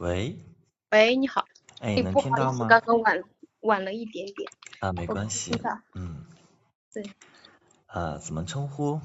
[0.00, 0.38] 喂，
[0.90, 1.44] 喂，你好。
[1.80, 2.66] 哎，能听到吗？
[2.68, 3.22] 刚刚晚
[3.60, 4.50] 晚了一点点。
[4.80, 5.52] 啊，没关系。
[5.94, 6.24] 嗯，
[6.92, 7.04] 对，
[7.86, 9.00] 呃，怎么称呼？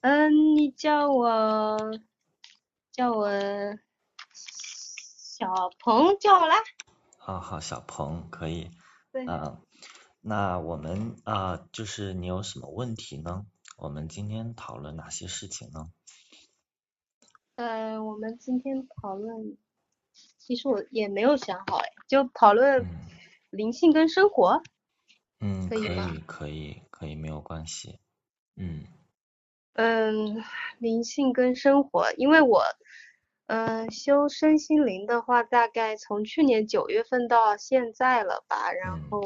[0.00, 1.76] 嗯，你叫我
[2.90, 3.28] 叫我
[4.04, 6.56] 小鹏叫我啦。
[7.18, 8.70] 啊，好，小鹏，可以。
[9.12, 9.60] 对，啊，
[10.20, 13.46] 那我们啊，就是你有什么问题呢？
[13.76, 15.90] 我们今天讨论哪些事情呢？
[17.56, 19.56] 呃，我们今天讨论，
[20.44, 22.86] 其实我也没有想好哎，就讨论嗯。
[23.50, 24.60] 灵性跟生活。
[25.40, 25.86] 嗯，可可以
[26.26, 27.98] 可以，可以，没有关系。
[28.56, 28.84] 嗯。
[29.74, 30.42] 嗯，
[30.78, 32.62] 灵性跟生活，因为我，
[33.46, 39.10] 嗯、修身心灵的话，大概从去年九月份到现在了吧，然嗯。
[39.10, 39.22] 后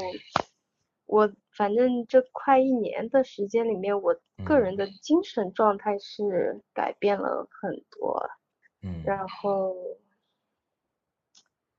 [1.06, 4.14] 我反正这快一年的时间里面，我
[4.44, 4.86] 个嗯人的。
[5.02, 8.28] 精神状态是改变了很多，
[8.82, 9.02] 嗯。
[9.04, 9.26] 然。
[9.28, 9.74] 后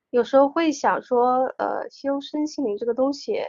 [0.10, 3.42] 有时候会想说，呃，修身心灵这个东西。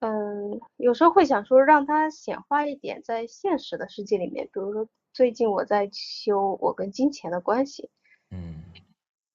[0.00, 7.90] 嗯，有时候会想说让它显化一点在现实的世界里面，比如说最近我在修我跟金钱的关系，
[8.30, 8.62] 嗯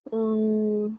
[0.10, 0.98] 嗯，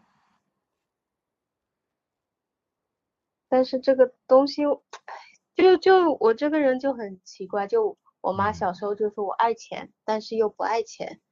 [3.49, 5.15] 但是这个东西，唉
[5.55, 11.23] 就就我这个人就很奇怪，就我妈嗯小时候就说我爱钱，但是又不爱钱，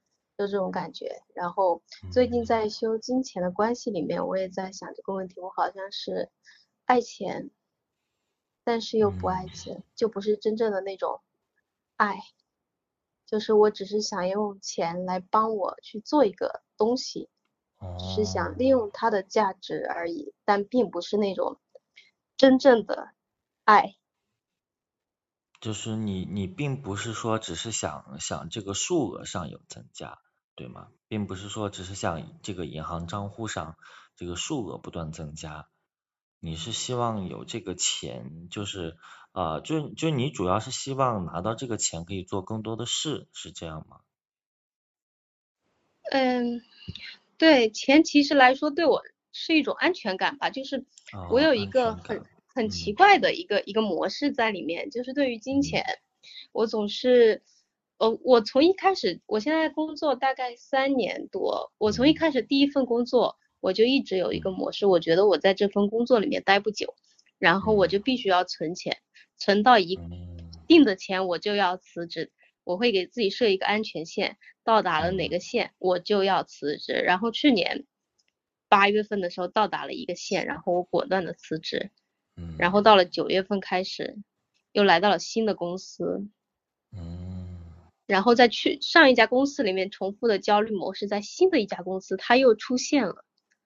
[0.47, 1.23] 就这种感觉。
[1.35, 6.31] 然后最近嗯在修金钱的关系里面，我也在想这个问题，我好像是
[6.85, 7.51] 爱钱，
[8.65, 11.21] 但是又不爱嗯钱，就不是真正的那种
[11.97, 12.21] 爱，
[13.27, 17.29] 就是我只是想用钱来帮我去做一个东西，
[17.99, 21.61] 只是想利哦，用它的价值而已，但并不是那种
[22.37, 23.13] 真正的
[23.65, 23.95] 爱。
[25.61, 30.19] 就是你你并不是说只是想想这个数额上有增加，
[30.55, 30.89] 对吗？
[31.09, 33.77] 并不是说只是像这个银行账户上
[34.17, 35.69] 这个数额不断增加，
[36.41, 38.97] 你是希望有这个钱，就是
[39.33, 44.01] 呃，就就你主要是希望拿到这个钱可以做更多的事，是这样吗？
[46.11, 46.63] 嗯，
[47.39, 50.85] 对，钱其实来说对我是一种安全感吧，就是
[51.29, 55.85] 我哦，有一个很感，很奇嗯怪的一个一个模式在里面，就是对于金嗯钱，
[56.53, 57.43] 我总是，
[58.03, 66.97] 呃，我从一开始，我现在工作大概三年多，我从一嗯开始第一份工作，我就一直有一个嗯模式，我觉得我在这份工作里面待不久，
[67.39, 68.99] 然后我嗯就必须要存钱，
[69.39, 72.33] 存到一嗯定的钱我就要辞职，
[72.65, 76.95] 我会给自己设一个安全线，到达了哪嗯个线我就要辞职。
[76.95, 77.87] 然后去年
[78.69, 81.93] 八月份的时候到达了一个线，然后我果断的辞职。
[82.59, 84.17] 然嗯后到了九月份开始，
[84.73, 86.33] 又来到了新的公司，嗯
[88.07, 93.25] 然后再去上一家公司里面重复的焦虑模式，在新的一家公司它又出现了。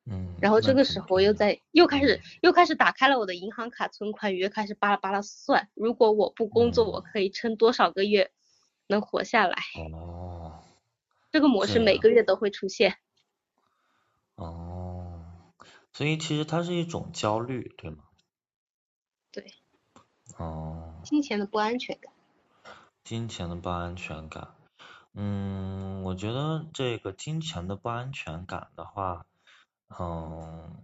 [0.08, 8.30] 嗯，然后这个时候又，在又开始嗯又开始打开了我的银行卡存款余额，开始巴拉巴拉算，如果我不工作，我嗯可以撑多少个月
[8.86, 9.56] 能活下来？
[9.92, 10.62] 哦，
[11.32, 11.80] 这个模式。
[11.80, 12.98] 每个月都会出现。
[14.36, 15.24] 哦，
[15.92, 18.04] 所以其实它是一种焦虑，对吗？
[19.32, 19.54] 对，
[20.38, 22.12] 哦，金钱的不安全感。
[23.06, 24.48] 金钱的不安全感。
[25.14, 29.26] 嗯，我觉得这个金钱的不安全感的话，
[29.96, 30.82] 嗯，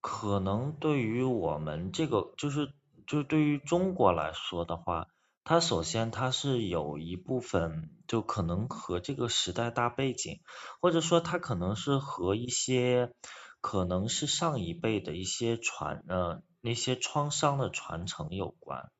[0.00, 2.72] 可能对于我们这个就是
[3.06, 5.08] 就是对于中国来说的话，
[5.44, 10.40] 它首先它是有一部分就可能和这个时代大背景，
[10.80, 13.12] 或者说它可能是和一些
[13.60, 18.90] 可能是上一辈的一些传呃那些创伤的传承有关。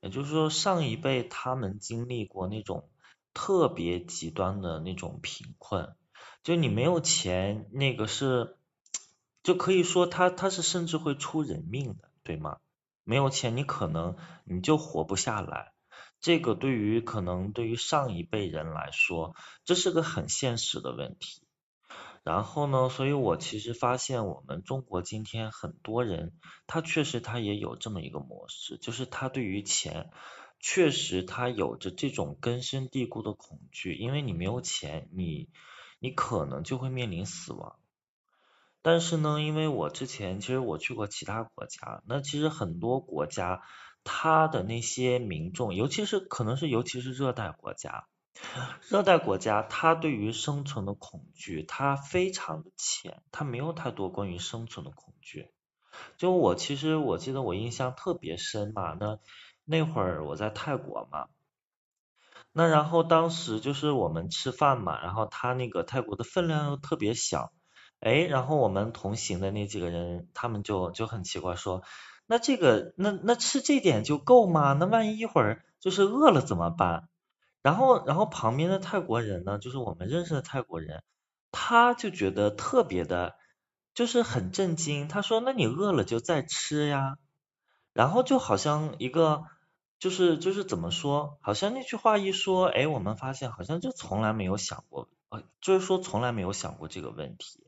[0.00, 2.88] 也就是说，上一辈他们经历过那种
[3.34, 5.94] 特别极端的那种贫困，
[6.42, 8.56] 就你没有钱，那个是
[9.42, 12.58] 就可以说他他是甚至会出人命的，对吗？
[13.04, 15.72] 没有钱，你可能你就活不下来。
[16.20, 19.34] 这个对于可能对于上一辈人来说，
[19.64, 21.42] 这是个很现实的问题。
[22.22, 26.32] 然后呢，所以我其实发现我们中国今天很多人，
[26.66, 30.10] 他确实他也有这么一个模式，就是他对于钱，
[30.60, 35.48] 确实他有着这种根深蒂固的恐惧，因为你没有钱，你
[35.98, 37.76] 你可能就会面临死亡。
[38.82, 43.62] 但是呢，因为我之前其实我去过其他国家，那其实很多国家，
[44.04, 48.06] 他的那些民众，尤其是可能是尤其是热带国家。
[48.88, 55.50] 热带国家，它对于生存的恐惧，它非常的浅，它没有太多关于生存的恐惧。
[56.16, 59.18] 就我其实我记得我印象特别深嘛，那
[59.64, 61.26] 那会儿我在泰国嘛，
[62.52, 67.52] 那然后当时就是我们吃饭嘛，然后他那个泰国的分量又特别小，
[68.00, 71.82] 哎，然后我们同行的那几个人，他们就就很奇怪说，
[72.26, 74.72] 那这个那那吃这点就够吗？
[74.72, 77.09] 那万一一会儿就是饿了怎么办？
[77.62, 81.02] 然后然后旁边的泰国人呢，就是我们认识的泰国人，
[81.52, 83.34] 他就觉得特别的，
[83.94, 87.16] 就是很震惊，他说那你饿了就再吃呀，
[87.92, 89.44] 然后就好像一个。
[90.00, 95.10] 就是就是怎么说，好像那句话一说，哎，我们发现好像就从来没有想过，
[95.60, 97.66] 就是说从来没有想过这个问题。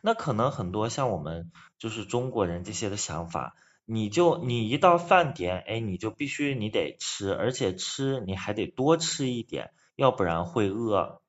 [0.00, 3.54] 那可能很多像我们就是中国人这些的想法，
[3.86, 11.20] 你就你一到饭点，哎，你就必须你得吃，而且吃你还得多吃一点，要不然会饿。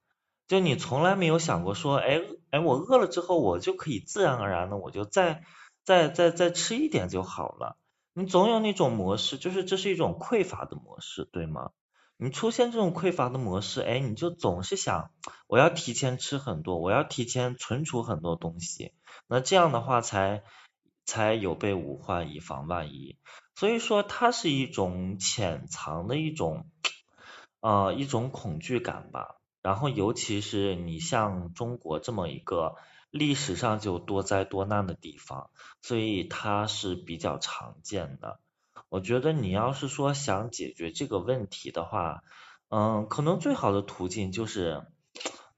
[0.48, 2.22] 就你从来没有想过说，哎
[2.52, 5.44] 哎，我饿了之后，我就可以自然而然的，我就再
[5.84, 7.78] 再再再吃一点就好了。
[8.14, 11.72] 你总有那种模式，就是这是一种匮乏的模式，对吗？
[12.18, 15.12] 你出现这种匮乏的模式，哎，你就总是想
[15.48, 18.94] 我要提前吃很多，我要提前存储很多东西，
[19.28, 20.44] 那这样的话才
[21.06, 23.18] 才有备无患，以防万一。
[23.56, 26.66] 所以说，它是一种潜藏的一种
[27.62, 29.38] 呃一种恐惧感吧。
[29.62, 32.76] 然后，尤其是你像中国这么一个。
[33.12, 35.50] 历史上就多灾多难的地方，
[35.82, 38.42] 所以它是比较常见的。
[38.90, 42.24] 我觉得你要是说想解决这个问题的话，
[42.68, 44.84] 嗯，可能最好的途径就是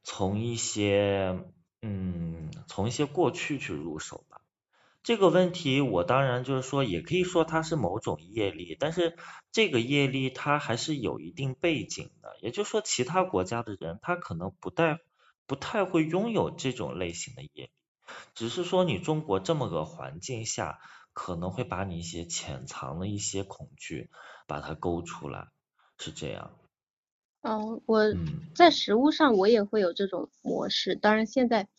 [0.03, 1.39] 从一些
[1.81, 4.36] 嗯从一些过去去入手吧。
[5.07, 9.15] 这个问题我当然就是说也可以说它是某种业力，但是
[9.53, 14.99] 这个业力它还是有一定背景的，也就是说其他国家的人他可能不太。
[15.45, 17.69] 不太会拥有这种类型的业力，
[18.35, 20.77] 只是说你中国这么个环境下，
[21.13, 24.09] 可能会把你一些潜藏的一些恐惧
[24.45, 25.47] 把它勾出来，
[25.97, 26.51] 是这样。
[27.43, 28.03] 嗯，我
[28.55, 31.69] 在食物上我也会有这种模式，当然现在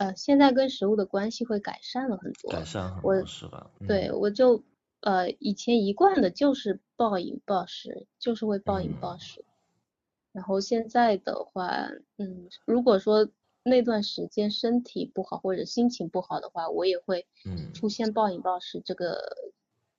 [0.00, 3.70] 呃现在跟食物的关系会改善了很多，改善很多是吧？
[3.86, 4.64] 对，我就
[5.00, 9.44] 呃以前一贯的就是暴饮暴食，就是会暴饮暴食。
[10.32, 11.68] 然后现在的话，
[12.16, 13.28] 嗯，如果说
[13.62, 17.26] 那段时间身体不好或者心情不好的话，我也会
[17.74, 19.20] 出现暴饮暴食这个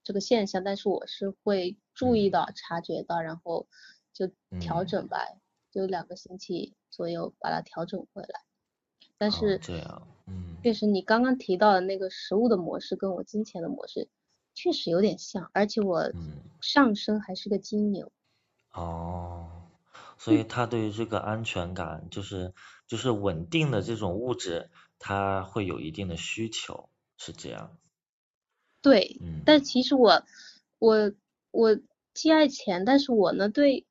[0.02, 3.68] 这个现象，但是我是会注意到、察觉到，然后
[4.12, 4.26] 就
[4.58, 5.18] 调整吧，
[5.70, 8.40] 就两个星期左右把它调整回来。
[9.22, 14.08] 但是这样，嗯，确实你刚刚提到的那个食物的模式跟我金钱的模式
[14.52, 16.10] 确实有点像，而且我
[16.60, 18.10] 上升还是个金牛。
[18.72, 19.48] 哦。
[20.18, 22.52] 所以他对于这个安全感，就是
[22.88, 27.76] 就是稳定的这种物质，他会有一定的需求，是这样。
[28.80, 30.24] 对，但其实我
[30.80, 31.12] 我
[31.52, 31.78] 我
[32.12, 33.86] 既爱钱，但是我呢对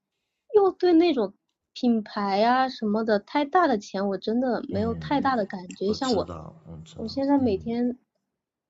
[0.54, 1.34] 又对那种
[1.74, 5.94] 品牌啊什么的太大的钱，我真的没有太大的感觉。
[5.94, 6.56] 像我，
[6.98, 7.98] 我现在每天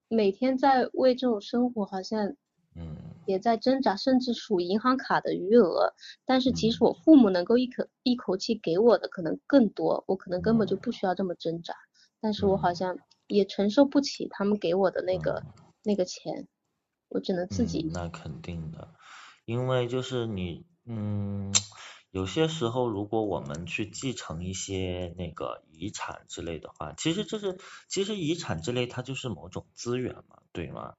[0.08, 2.36] 每天在为这种生活好像。
[2.74, 2.96] 嗯，
[3.26, 5.94] 也在挣扎，甚至数银行卡的余额，
[6.24, 11.74] 但是其实我父母能够一口一口气给我的可能更多，我可能根本就不需要这么挣扎，
[12.22, 15.44] 但是我好像也承受不起他们给我的那个
[15.84, 16.48] 那个钱，
[17.10, 17.90] 我只能自己。
[17.92, 18.88] 那肯定的，
[19.44, 21.54] 因为就是你，嗯，
[22.12, 27.58] 有些时候如果我们去继承一些那个遗产之类的话，其实这是
[27.88, 30.96] 其实遗产之类它就是某种资源嘛，对吗？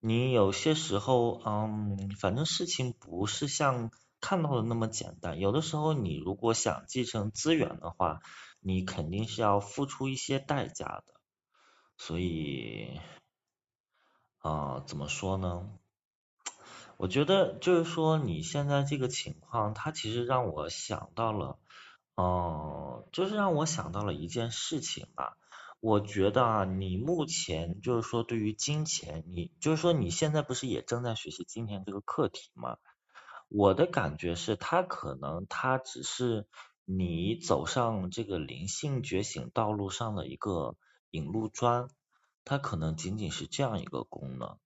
[0.00, 5.38] 你有些时候，嗯，反正事情不是像看到的那么简单。
[5.38, 8.20] 有的时候，你如果想继承资源的话，
[8.60, 11.14] 你肯定是要付出一些代价的。
[11.96, 13.00] 所以，
[14.38, 15.70] 啊，怎么说呢？
[17.04, 21.58] 我觉得就是说，你现在这个情况，它其实让我想到了，
[22.14, 25.36] 哦，就是让我想到了一件事情吧。
[25.80, 32.78] 我觉得啊，你目前就是说对于金钱，你就是说你现在不是也正在学习金钱这个课题吗？
[33.48, 36.48] 我的感觉是，它可能它只是
[36.86, 40.74] 你走上这个灵性觉醒道路上的一个
[41.10, 41.90] 引路砖，
[42.46, 44.56] 它可能仅仅是这样一个功能，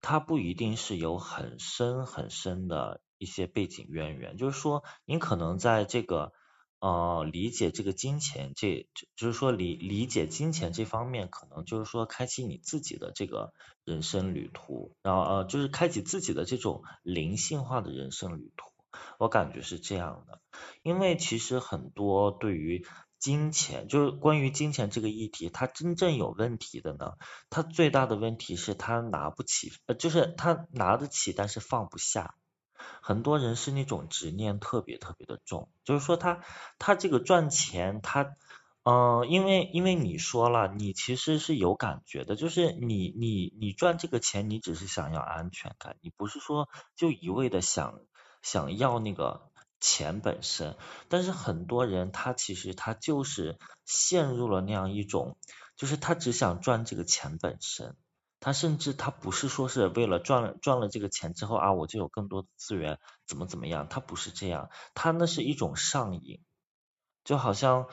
[0.00, 4.36] 它不一定是有很深很深的一些背景渊源。
[4.36, 6.32] 就是说，你可能在这个。
[6.78, 8.86] 呃，理解这个金钱，这
[9.16, 13.54] 就是说理理解金钱这方面，可能就是说开启你自己的这个
[13.86, 18.70] 人生旅途，然后呃，就是开启自己的这种灵性化的人生旅途。
[19.18, 20.40] 我感觉是这样的，
[20.82, 22.86] 因为其实很多对于
[23.18, 27.14] 金钱，就是关于金钱这个议题，他真正有问题的呢，
[27.50, 32.34] 他最大的问题是他拿不起，呃，就是他拿得起，但是放不下。
[33.02, 36.44] 很多人是那种执念特别特别的重，就是说他
[36.78, 38.36] 他这个赚钱他。
[38.88, 47.98] 嗯，因为因为你说了，你其实是有感觉的，就是你你你赚这个钱，你只是想要安全感，你不是说就一味的想
[48.42, 50.76] 想要那个钱本身。
[51.08, 55.36] 但是很多人他其实他就是陷入了那样一种，
[55.76, 57.96] 就是他只想赚这个钱本身，
[58.40, 66.40] 他甚至他不是说是为了赚了赚了这个钱之后啊，我就有更多的资源怎么怎么样，他不是这样，他那是一种上瘾，
[67.24, 67.86] 就好像。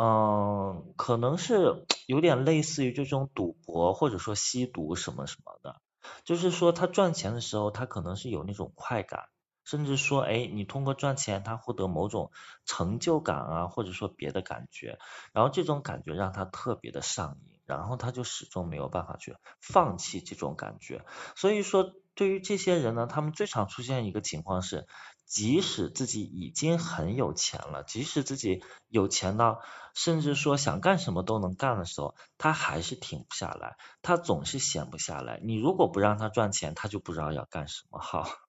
[0.00, 5.82] 嗯，可能是 有点类似于这种赌博或者说吸毒什么什么的，
[6.24, 9.24] 就是说他赚钱的时候，他可能是有那种快感，
[9.68, 12.30] 甚至说，哎，你通过赚钱他获得某种
[12.64, 14.98] 成就感啊，或者说别的感觉，
[15.32, 21.04] 然后这种感觉让他特别的上瘾，然后他就始终没有办法去放弃这种感觉，
[21.36, 24.86] 所以说对于这些人呢，他们最常出现一个情况是。
[25.28, 29.60] 即使自己已经很有钱了，即使自己有钱到
[29.92, 35.38] 甚至说想干什么都能干的时候，他还是停不下来，他总是闲不下来。
[35.44, 38.47] 你如果不让他赚钱，他就不知道要干什么好。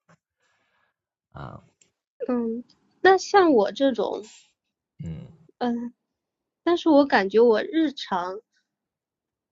[1.32, 1.62] 啊。
[2.28, 2.64] 嗯，
[3.00, 4.22] 那像我这种，
[5.04, 5.26] 嗯
[5.58, 5.94] 嗯，
[6.62, 8.40] 但是我感觉我日常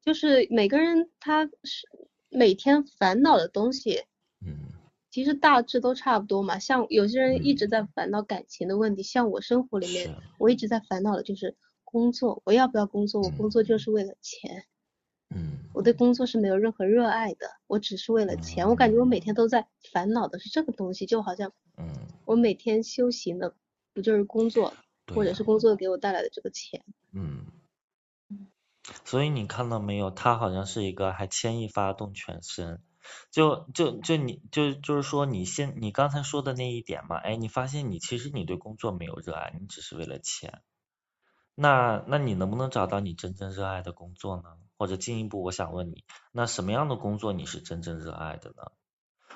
[0.02, 1.88] 就是每个人他是
[2.28, 4.04] 每天烦恼的东西。
[4.44, 4.68] 嗯。
[5.10, 13.22] 其实大致都差不多嘛，像有些人一直在烦恼感情的问题，像我生活里面，我一直在烦恼的就是工作，我要不要工作？
[13.22, 14.66] 我工作就是为了钱，
[15.34, 21.88] 嗯，我对工作是没有任何热爱的，我只是为了钱，我感觉我每天都在烦恼的是这个东西，就好像，嗯，
[22.24, 23.54] 我每天修行的
[23.94, 24.74] 不就是工作，
[25.14, 27.46] 或者是工作给我带来的这个钱，嗯，
[29.04, 32.82] 所以你看到没有，他好像是一个还牵一发动全身。
[33.30, 40.60] 就就就你就就是说你现你刚才说的那一点嘛，哎，你发现你其实你对工作没有热爱，你只是为了钱。
[41.54, 44.58] 那那你能不能找到你真正热爱的工作呢？
[44.76, 48.72] 或者进一步，我想问你，那什么样的工作你是真正热爱的呢？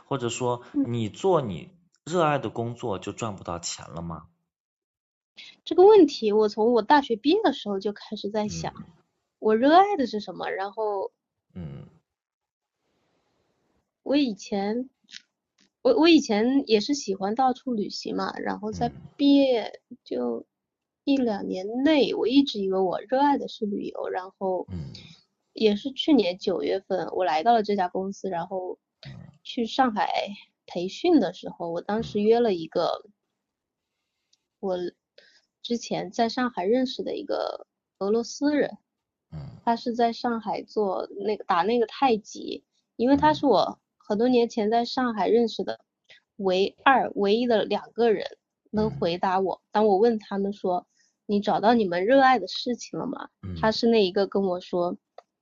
[0.06, 1.70] 或者说你做你
[2.04, 4.28] 热爱的工作就赚不到钱了吗？
[5.64, 8.74] 这个问题我从我大学毕业的时候就开始在想，
[9.38, 10.50] 我热爱的是什么？
[10.50, 11.12] 然后
[11.54, 11.88] 嗯。
[14.02, 14.90] 我以前，
[15.80, 20.44] 我我以前也是喜欢到处旅行嘛，然后在毕业就
[21.04, 24.66] 一两年内，我一直以为我热爱的是旅游，然后，
[25.52, 28.76] 也是去年九月份我来到了这家公司，然后
[29.44, 30.10] 去上海
[30.72, 33.04] 培训的时候，我当时约了一个
[34.58, 34.78] 我
[35.62, 37.66] 之前在上海认识的一个
[37.98, 38.78] 俄罗斯人，
[39.64, 42.64] 他是在上海做那个打那个太极，
[42.96, 43.78] 因为他是我。
[44.04, 45.80] 很多年前在上海认识的
[46.36, 48.26] 唯二唯一的两个人
[48.70, 50.86] 能回答我，当我问他们说
[51.24, 53.28] 你找到你们热爱的事情了吗？
[53.60, 54.98] 他是那一个跟我说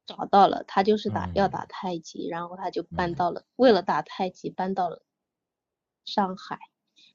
[0.07, 5.03] 找到了，他就是打要打太极，然后他就搬到了为了打太极搬到了
[6.05, 6.59] 上海，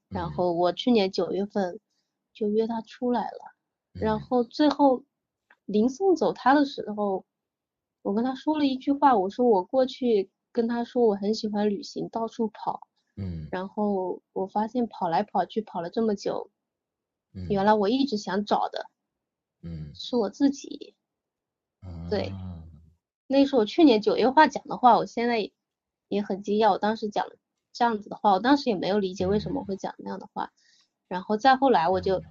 [0.07, 1.79] 然后我去年九月份
[2.33, 3.55] 就约他出来了，
[3.93, 5.03] 然后最后
[5.65, 7.25] 临送走他的时候，
[8.01, 10.29] 我跟他说了一句话，我说我过去。
[10.55, 12.87] 跟他说我很喜欢旅行，到处跑，
[13.17, 16.49] 嗯，然后我发现跑来跑去跑了这么久，
[17.49, 18.89] 原来我一直想找的，
[19.63, 20.95] 嗯，是我自己，
[21.81, 22.31] 嗯，对，
[23.27, 25.51] 那是我去年九月话讲的话，我现在
[26.07, 27.27] 也很惊讶，我当时讲
[27.75, 30.53] 这样子的话，我当时也没有理解为什么会讲那样的话，
[31.09, 32.23] 然后再后来我就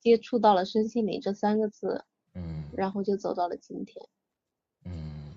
[0.00, 4.06] 接触到了身心灵这三个字，嗯，然后就走到了今天，
[4.84, 5.34] 嗯。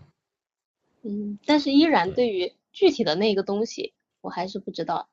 [1.01, 5.09] 嗯，但是依然对于具体的那个东西，我还是不知道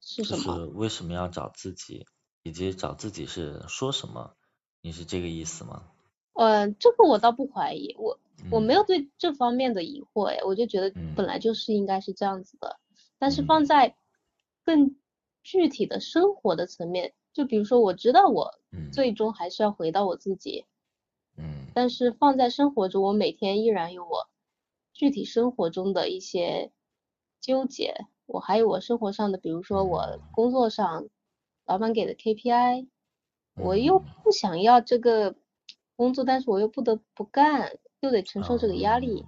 [0.00, 0.42] 是什么。
[0.42, 2.06] 就是为什么要找自己，
[2.42, 4.34] 以及找自己是说什么？
[4.80, 5.84] 你是这个意思吗？
[6.32, 8.18] 呃，这个我倒不怀疑，我
[8.50, 12.78] 我没有对这方面的疑惑哎，我就觉得本来就是应该是这样子的。
[13.18, 13.96] 但是放在
[14.64, 14.96] 更
[15.42, 18.58] 具体的生活的层面，就比如说我知道我
[18.92, 20.66] 最终还是要回到我自己，
[21.36, 24.28] 嗯，但是放在生活中，我每天依然有我。
[24.92, 26.72] 具体生活中的一些
[27.38, 31.08] 纠结，我还有我生活上的，比如说我工作上
[31.66, 32.88] 老板给的 KPI，
[33.56, 35.36] 我又不想要这个
[35.96, 39.26] 工作，但是我又不得不干，又得承受这个压力。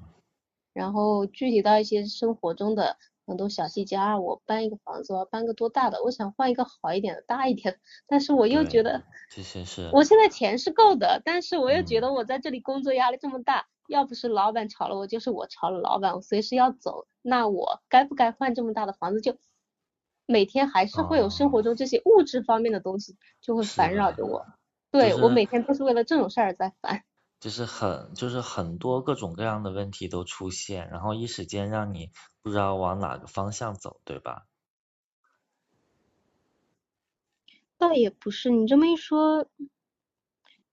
[0.73, 2.97] 然后具体到一些生活中的
[3.29, 6.03] 很多小细节啊，我搬一个房子，我要搬个多大的？
[6.03, 13.67] 我想换一个好一点的、大一点的，但是我又觉得这些是，我现在钱是够的，但是我又觉得我在这里工作压力这么大。
[13.89, 19.21] 要不是老板炒了我，就是我炒了老板，我随时要走，那我该不该换这么大的房子？
[19.23, 19.39] 就
[20.27, 24.45] 每天还是会有生活中这些物质方面的东西就会烦扰着我。
[24.91, 27.03] 对我每天都是为了这种事儿在烦。
[27.41, 32.11] 就是很就是很多各种各样的问题都出现，然后一时间让你
[32.43, 34.47] 不知道往哪个方向走，对吧？
[37.79, 39.49] 倒也不是，你这么一说，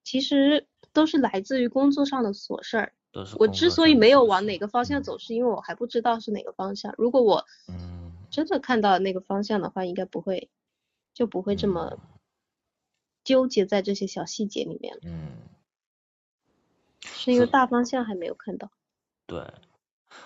[0.04, 2.94] 其实都是来自于工作上的琐事儿。
[3.38, 6.96] 我之所以没有往哪个方向走，是因为我还不知道是哪个方向。
[6.98, 7.46] 如果我
[8.32, 10.50] 真的看到那个方向的话，应该不会
[11.14, 11.98] 就不会这么
[13.24, 15.02] 纠结在这些小细节里面了。
[15.04, 15.55] 嗯。
[17.14, 18.72] 是因为大方向还没有看到。
[19.26, 19.54] 对，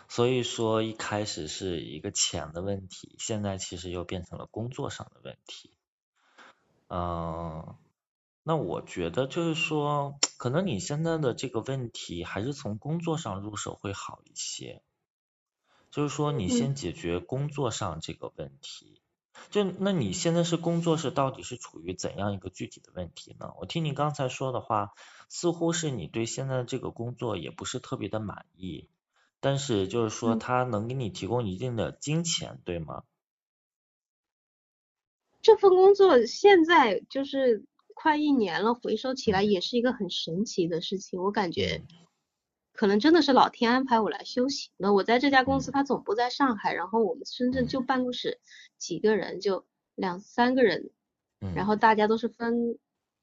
[0.07, 5.73] 所以说一开始是一个钱的问题，现在其实又变成了工作上的问题。
[6.87, 7.75] 嗯，
[8.43, 14.81] 那我觉得就是说，可能你现在的这个问题还是从工作上入手会好一些。
[15.91, 19.01] 就是说，你先解决工作上这个问题。
[19.49, 23.53] 就那你现在是工作是到底是处于怎样一个具体的问题呢？
[23.59, 24.93] 我听你刚才说的话，
[25.27, 28.87] 似乎是你对现在这个工作也不是特别的满意，
[29.39, 33.03] 但是就是说他能给你提供一定的金钱，对吗？
[35.41, 41.81] 这份工作现在就是快一年了，回收起来也是一个很神奇的事情，我感觉。
[42.79, 44.69] 可能真的是老天安排我来休息。
[44.77, 44.93] 那。
[44.93, 48.39] 我在这家公司，它总部在上海，然后我们深圳就办公室
[48.77, 50.89] 几个人，就两三个人，
[51.53, 52.79] 然后大家都是分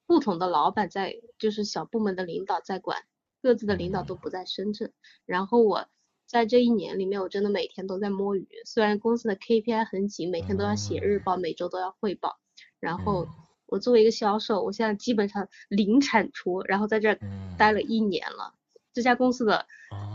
[0.07, 3.05] 不同的老板在，就是小部门的领导在管，
[3.41, 4.93] 各自的领导都不在深圳。
[5.25, 5.89] 然后我
[6.27, 8.47] 在这一年里面，我真的每天都在摸鱼。
[8.67, 12.39] 虽然公司的 KPI 很紧，每天都要写日报，每周都要汇报。
[12.79, 13.27] 然后
[13.65, 17.19] 我作为一个销售，我现在基本上零产出，然后在这
[17.57, 18.53] 待了一年了。
[18.97, 19.67] 这家公司的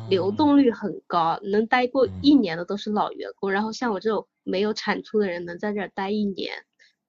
[0.09, 3.51] 流动率很高，能待过一年的都是老员工。
[3.51, 6.65] 然后像我这种没有产出的人，能在这儿待一年，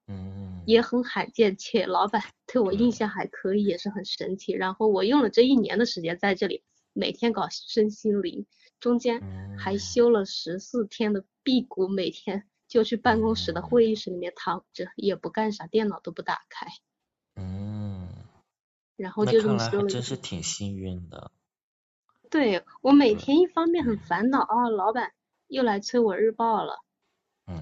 [0.07, 1.57] 嗯，也很罕见。
[1.57, 4.53] 且老板 对我印象还可以，也是很神奇。
[4.53, 6.63] 然后我用了这一年的时间在这里，
[6.93, 8.45] 每天搞身心灵，
[8.79, 9.23] 中间
[9.59, 16.67] 还休了十四天的辟谷，每天就去办公室的会议室里面躺着，也不干啥，电脑都不打开。
[17.37, 18.11] 嗯，
[18.95, 19.89] 然后就这么休了。
[19.89, 21.31] 真是挺幸运的。
[22.33, 25.13] 对我每天一方面很烦恼啊，老板
[25.49, 26.79] 又来催我日报了，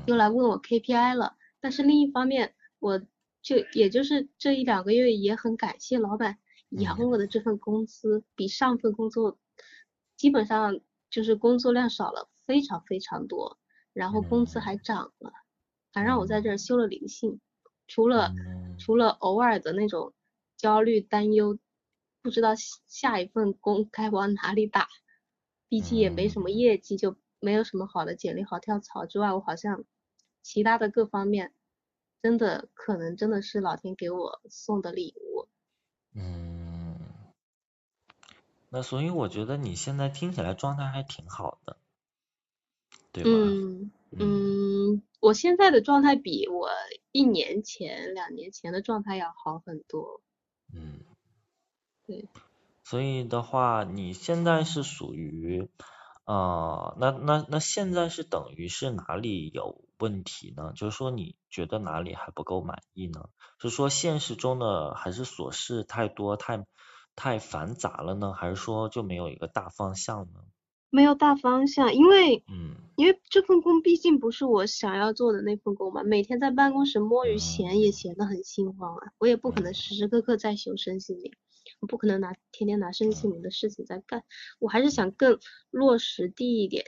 [0.06, 1.36] 又来问我 KPI 了。
[1.60, 3.02] 但是另一方面，我
[3.42, 9.40] 就也就是这一两个月也很感谢老板养我的这份工资，比上份工作
[10.16, 10.78] 基本上
[11.10, 13.58] 就是工作量少了非常非常多，
[13.92, 15.32] 然后工资还涨了，
[15.92, 17.40] 还让我在这儿修了灵性。
[17.88, 18.32] 除了
[18.78, 20.14] 除了偶尔的那种
[20.56, 21.58] 焦虑担忧。
[22.22, 22.50] 不知道
[22.86, 24.88] 下一份工该往哪里打，
[25.68, 29.06] 毕竟也没什么业绩，就没有什么好的简历好跳槽。
[29.06, 29.84] 之外，我好像
[30.42, 31.54] 其他的各方面，
[32.22, 35.48] 真的可能真的是老天给我送的礼物。
[36.14, 36.98] 嗯，
[38.68, 41.78] 那所以我觉得你现在听起来状态还挺好的，
[43.12, 43.30] 对吧？
[43.30, 46.68] 嗯嗯，我现在的状态比我
[47.12, 50.20] 一年前、两年前的状态要好很多。
[50.74, 51.00] 嗯。
[52.10, 52.28] 对，
[52.82, 55.70] 所以的话，你现在是属于，
[56.24, 60.72] 呃，那那那现在是等于是哪里有问题呢？
[60.74, 63.28] 就是说你觉得哪里还不够满意呢？
[63.60, 66.66] 是说现实中的还是琐事太多太
[67.14, 68.32] 太繁杂了呢？
[68.32, 70.40] 还是说就没有一个大方向呢？
[70.92, 81.32] 没有大方向，因为，嗯，因为这份工毕竟不是我想要做的那份工嘛，每天在办公室摸鱼闲也闲得很心慌啊，我也不可能时时刻刻在修身心灵。
[81.80, 84.24] 我不可能拿天天拿身心灵的事情在干，
[84.58, 85.40] 我还是想更
[85.70, 86.84] 落实地一点，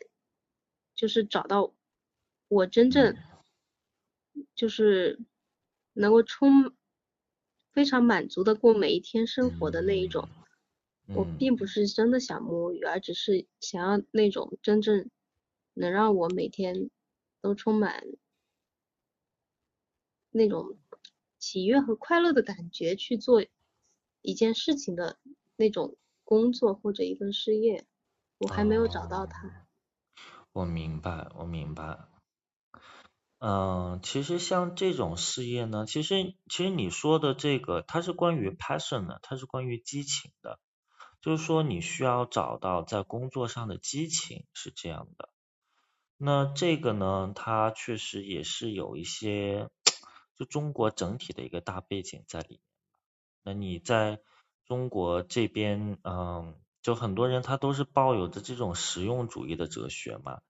[0.94, 1.74] 就是找到
[2.48, 3.16] 我真正
[4.54, 5.18] 就是
[5.94, 6.74] 能够充
[7.72, 10.28] 非常满足的过每一天生活的那一种。
[11.14, 15.10] 我并不是真的想摸鱼，而只是想要那种真正
[15.74, 16.90] 能让我每天
[17.40, 18.04] 都充满
[20.30, 20.78] 那种
[21.38, 23.44] 喜悦和快乐的感觉去做。
[24.22, 25.18] 一件事情的
[25.56, 27.84] 那种工作或者一份事业，
[28.38, 29.66] 我还没有找到它。
[30.52, 31.98] 我明白，我明白。
[33.38, 40.60] 嗯，其实像这种事业呢，其实其实你说的这个，它是关于 passion 的，它是关于激情的。
[41.20, 45.28] 就是说，你需要找到在工作上的激情，是这样的。
[46.16, 49.68] 那这个呢，它确实也是有一些，
[50.38, 52.71] 就中国整体的一个大背景在里面。
[53.44, 54.20] 那你在
[54.66, 60.40] 中国这边，嗯，就很多人他都是抱有着这种实用主义的哲学嘛。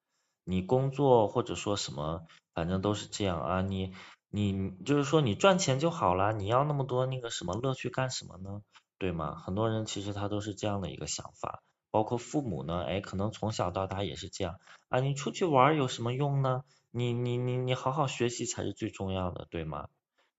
[0.44, 3.94] 你工作或者说什么，反正都是这样啊，你
[4.28, 8.62] 你就是说你赚钱就好了，你要那么多那个什么乐趣干什么呢？
[8.98, 9.36] 对吗？
[9.36, 14.56] 很多人其实他都是这样的一个想法，包括父母呢，哎，可能从小到大也是这样
[14.88, 16.62] 啊，你出去玩有什么用呢？
[16.90, 19.88] 你你你你好好学习才是最重要的，对吗？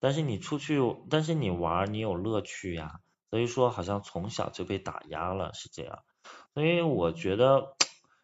[0.03, 6.03] 但是你出去，但是你玩你有乐趣呀，所以说好像从小就被打压了，是这样。
[6.53, 7.77] 所以我觉得，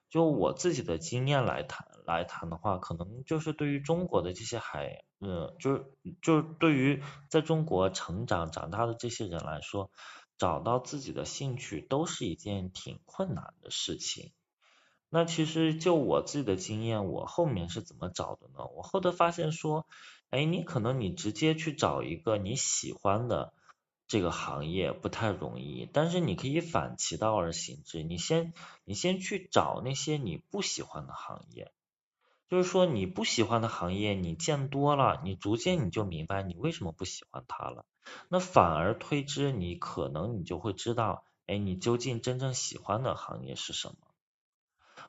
[0.09, 5.85] 就我自己的经验来谈来谈的话，可能就是对于中国的这些孩，嗯，就是
[6.21, 9.89] 就是对于在中国成长长大的这些人来说，
[10.37, 14.33] 找到自己的兴趣都是一件挺困难的事情。
[15.09, 18.65] 那其实就我自己的经验，我后面是怎么找的呢？
[18.75, 19.87] 我后头发现说，
[20.29, 23.53] 哎，你可能你直接去找一个你喜欢的。
[24.11, 31.71] 这个行业不太容易，但是你可以反其道而行之，你先你先去找那些你不喜欢的行业，
[32.49, 37.85] 就是说你不喜欢的行业你见多了，你逐渐你就明白你为什么不喜欢它了，
[38.29, 43.95] 那反而推之，你可能你就会知道，哎，你究竟真正喜欢的行业是什么？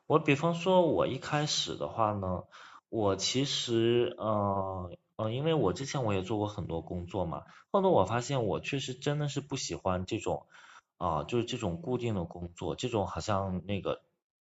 [0.07, 2.43] 我比方说，我一开始的话呢，
[2.91, 4.95] 我其实呃。
[5.23, 10.47] 嗯，因为我之前我也做过很多工作嘛，后头我发现我确实真的是不喜欢这种
[10.97, 14.01] 啊，就是这种固定的工作，这种好像那个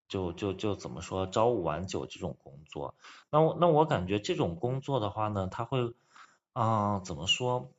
[0.08, 2.96] 就就就怎么说朝五晚九这种工作，
[3.30, 5.94] 那我那我感觉这种工作的话呢，他会
[6.54, 7.70] 啊怎么说，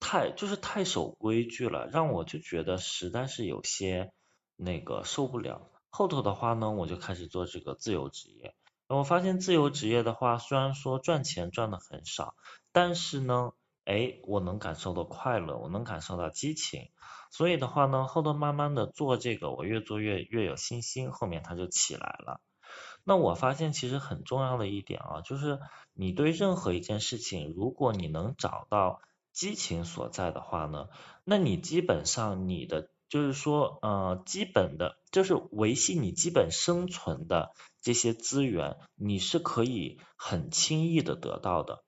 [0.00, 4.12] 太就是太守规矩了，让我就觉得实在是有些
[4.56, 5.68] 那个受不了。
[5.90, 8.54] 后头的话呢，我就开始做这个自由职业。
[8.96, 12.34] 我发现自由职业的话，虽然说赚钱赚的很少，
[12.72, 13.52] 但是呢，
[13.84, 16.90] 哎，我能感受到快乐，我能感受到激情，
[17.30, 22.40] 所以的话呢，后头慢慢的做这个，我越做越越有信心，后面它就起来了。
[23.04, 25.58] 那我发现其实很重要的一点啊，就是
[25.92, 29.00] 你对任何一件事情，如果你能找到
[29.32, 30.88] 激情所在的话呢，
[31.24, 37.52] 那你基本上你的就是说呃基本的，就是维系你基本生存的。
[37.82, 41.84] 这些资源你是可以很轻易的得到的，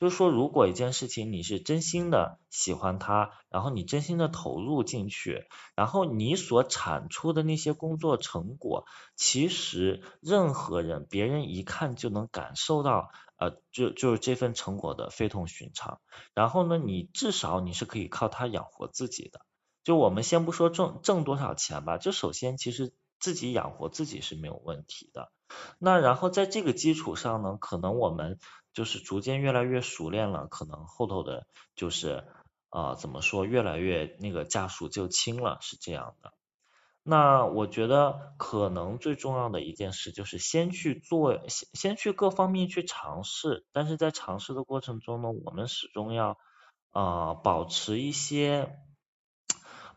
[0.00, 5.44] 就是说，如果一件事情你是真心的喜欢它，然后你真心的投入进去，
[5.76, 8.84] 然后你所产出的那些工作成果，
[9.14, 16.00] 其实任何人别人一看就能感受到，呃，就就是这份成果的非同寻常。
[16.34, 19.40] 然后呢，你至少你是可以靠它养活自己的。
[19.84, 22.92] 就我们先不说挣挣多少钱吧，就首先其实。
[23.20, 25.32] 自己养活自己是没有问题的，
[25.78, 28.38] 那然后在这个基础上呢，可能我们
[28.74, 32.24] 就是逐渐越来越熟练了，可能后头的就是
[32.68, 36.34] 啊怎么说越来越那个家属就轻了，是这样的。
[37.02, 46.36] 那我觉得可能最重要的一件事就是先去做，先先去各方面去尝试，但是在尝试的过程中呢，我们始终要
[46.90, 48.76] 啊保持一些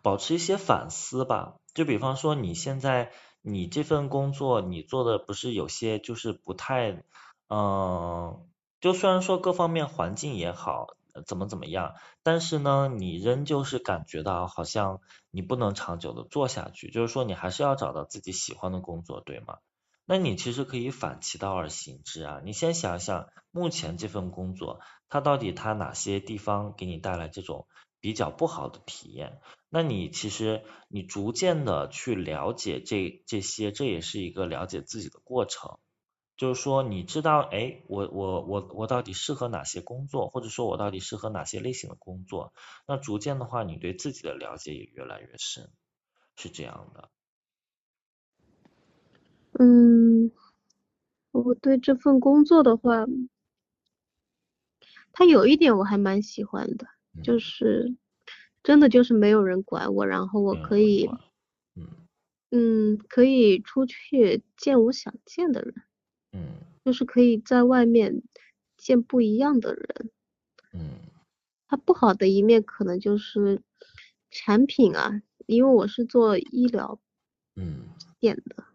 [0.07, 1.55] 保持一些反思吧。
[1.73, 7.03] 就比方说，你现在你这份工作你做的不是有些就是不太，
[7.49, 8.47] 嗯，
[8.79, 10.87] 就虽然说各方面环境也好，
[11.25, 19.57] 怎么怎么样，但是呢，你仍旧是感觉到好像你不能长久的做下去，就是说你还是要找到自己喜欢的工作，对吗？
[20.05, 27.67] 那你其实可以反其道而行之啊，你先想想目前这份工作，它到底它哪些地方给你带来这种
[28.07, 29.41] 比较不好的体验？
[29.67, 35.77] 那你其实你逐渐的去了解这这些，这也是一个了解自己的过程。
[36.37, 42.53] 就是说，你知道，哎，我我我我到底适合哪些工作，或者说我到底适合哪些类型的工作？
[42.87, 45.69] 那逐渐的话，你对自己的了解也越来越深，
[46.37, 47.09] 是这样的。
[49.59, 50.31] 嗯，
[51.31, 53.05] 我对这份工作的话，
[55.11, 56.87] 它有一点我还蛮喜欢的，
[57.23, 57.37] 就。
[57.39, 57.95] 是。
[58.63, 61.09] 真的就是没有人管我，然后我可以，
[61.75, 61.87] 嗯，
[62.51, 65.73] 嗯，可以出去见我想见的人，
[66.33, 68.23] 嗯，就是可以在外面
[68.75, 70.11] 见不一样的人，
[70.73, 70.99] 嗯，
[71.69, 73.61] 它不好的一面可能就是
[74.31, 76.99] 产品啊，因为我是做医疗，
[77.55, 77.85] 嗯，
[78.19, 78.65] 点的，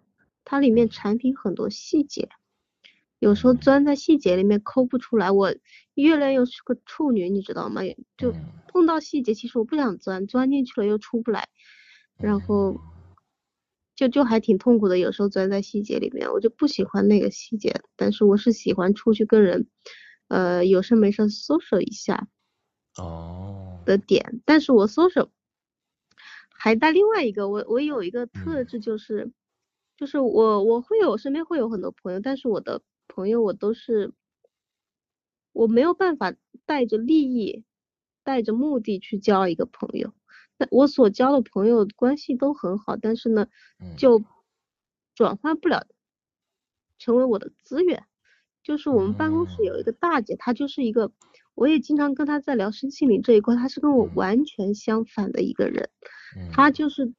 [0.43, 2.31] 它里面产品很多细节，
[3.23, 5.55] 有时候钻在细节里面抠不出来，我
[5.95, 7.83] 月亮又是个处女，你知道吗？
[8.17, 8.35] 就。
[8.67, 11.51] 碰到细节，其实我不想钻，钻进去了又出不来，
[12.17, 12.81] 然后
[13.95, 14.97] 就就还挺痛苦的。
[14.97, 19.69] 有时候钻在细节里面，我就不喜欢那个细节，但是我是喜欢出去跟人，
[20.29, 22.29] 呃，有事没事 social 一下，
[22.97, 24.41] 哦，的点。
[24.47, 25.29] 但是我 social
[26.49, 29.31] 还带另外一个，我我有一个特质就是，
[29.99, 32.81] 就是我我会有身边会有很多朋友，但是我的
[33.15, 34.15] 朋友我都是
[35.53, 37.63] 我没有办法带着利益、
[38.25, 40.15] 带着目的去交一个朋友。
[40.57, 43.49] 那我所交的朋友关系都很好，但是呢，
[43.99, 44.25] 就
[45.15, 45.87] 转换不了
[46.99, 48.05] 成为我的资源。
[48.63, 51.13] 就是我们办公室有一个大姐，她就是一个，
[51.55, 55.91] 我也经常跟她在聊身心灵这一块，她是跟我完全相反的一个人。
[56.51, 57.13] 她就是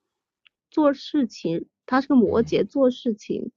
[0.71, 3.51] 做事情，她是个摩羯，做事情，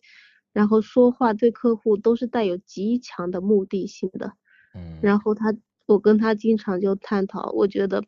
[0.57, 4.33] 然后说话对客户都是带有极强的目的性的。
[4.75, 8.03] 嗯然后他，我跟他经常就探讨，我觉得。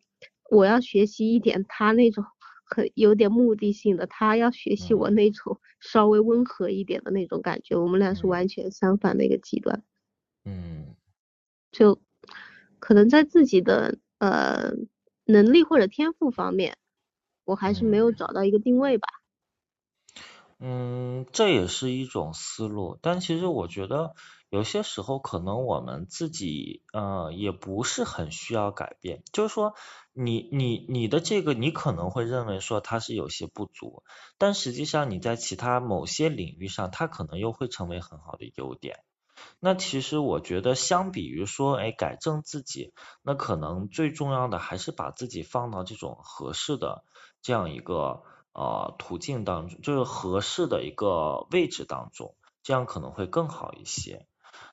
[0.51, 2.25] 我要学习一点他那种
[2.65, 9.83] 很有点目的性的，他要学习我那种稍微温和一点的那种感觉，我们俩是完全相反的一个极端。
[10.47, 10.97] 嗯，
[11.71, 12.01] 就
[12.79, 14.73] 可能在自己的呃
[15.27, 16.79] 能力或者天赋方面，
[17.45, 19.07] 我还是没有找到一个定位吧。
[20.61, 24.15] 嗯，这也是一种思路，但其实我觉得。
[24.51, 29.75] 有些时候可能我们自己呃也不是很需要改变，就是说
[30.15, 34.05] 你你你的这个你可能会认为说它是有些不足，
[34.39, 39.01] 但实际上你在其他某些领域上它可能又会成为很好的优点。
[39.61, 47.05] 那其实我觉得相比于说哎改正自己，那可能最重要的还是把自己放到这种合适的
[47.43, 48.23] 这样一个
[48.59, 54.27] 呃途径当中，就是合适的一个位置当中，这样可能会更好一些。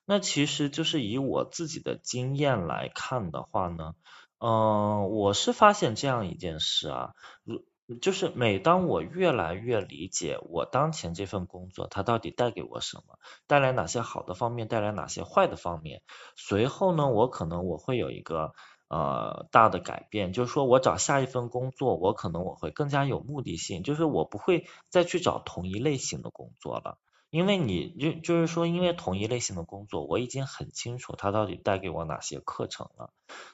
[0.06, 3.93] 那其实就是以我自己的经验来看的话呢，
[4.39, 7.62] 嗯，我是发现这样一件事啊，如
[8.02, 16.02] 就是每当我越来越理解我当前这份工作它到底带给我什么，带来哪些好的方面，带来哪些坏的方面，
[16.36, 18.54] 随后呢，我可能我会有一个
[18.88, 26.98] 呃大的改变，就是说我找下一份工作，我可能我会更加有目的性，就是我不会再去找同一类型的工作了。
[27.32, 33.10] 因为你就就是说，因为同一类型的工作，我已经很清楚它到底带给我哪些课程了。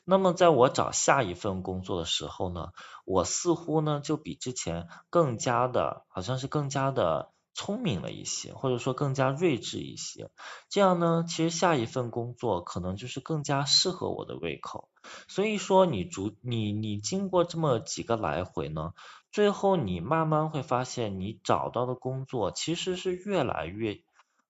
[0.06, 2.74] 那么在我找下一份工作的时候呢，
[3.06, 10.30] 我似乎呢就比之前更加的，好像是更加的聪明了一些，或者说更加睿智一些。
[10.70, 14.90] 这样呢，其实下一份工作可能就是更加适合我的胃口。
[15.28, 18.94] 所以说，你逐你你经过这么几个来回呢。
[19.32, 24.02] 最后，你慢慢会发现，你找到的工作其实是越来越，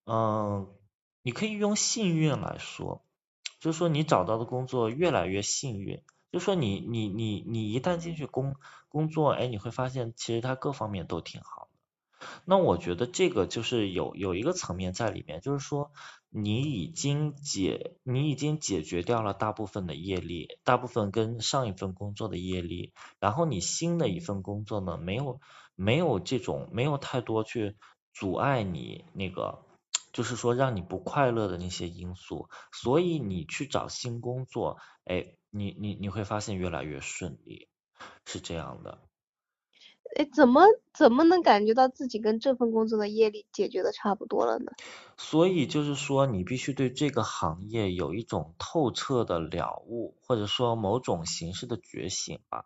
[0.05, 0.67] 嗯，
[1.21, 3.03] 你可以用幸运来说，
[3.59, 8.55] 就是说你找到的工作越来越幸运，就说你你你你一旦进去工
[8.89, 11.69] 工作，哎，你会发现其实它各方面都挺好。
[12.45, 15.91] 那我觉得这个就是有有一个层面在里面，就是说
[16.29, 25.39] 你已经解你已经解决掉了大部分的业力，大部分跟上一份工作的业力，然后你新的一份工作呢，没有
[25.75, 27.75] 没有这种没有太多去
[28.13, 29.63] 阻碍你那个，
[30.13, 37.67] 就是说让你不快乐的那些因素，所以你去找新工作，哎，你你你会发现越来越顺利，
[38.25, 38.99] 是这样的。
[40.15, 44.71] 哎，怎么怎么能感觉到自己跟这份工作的业力解决的差不多了呢？
[45.17, 52.65] 所以就是说，你必须对这个行业有一种透彻的了悟，或者说某种形式的觉醒吧。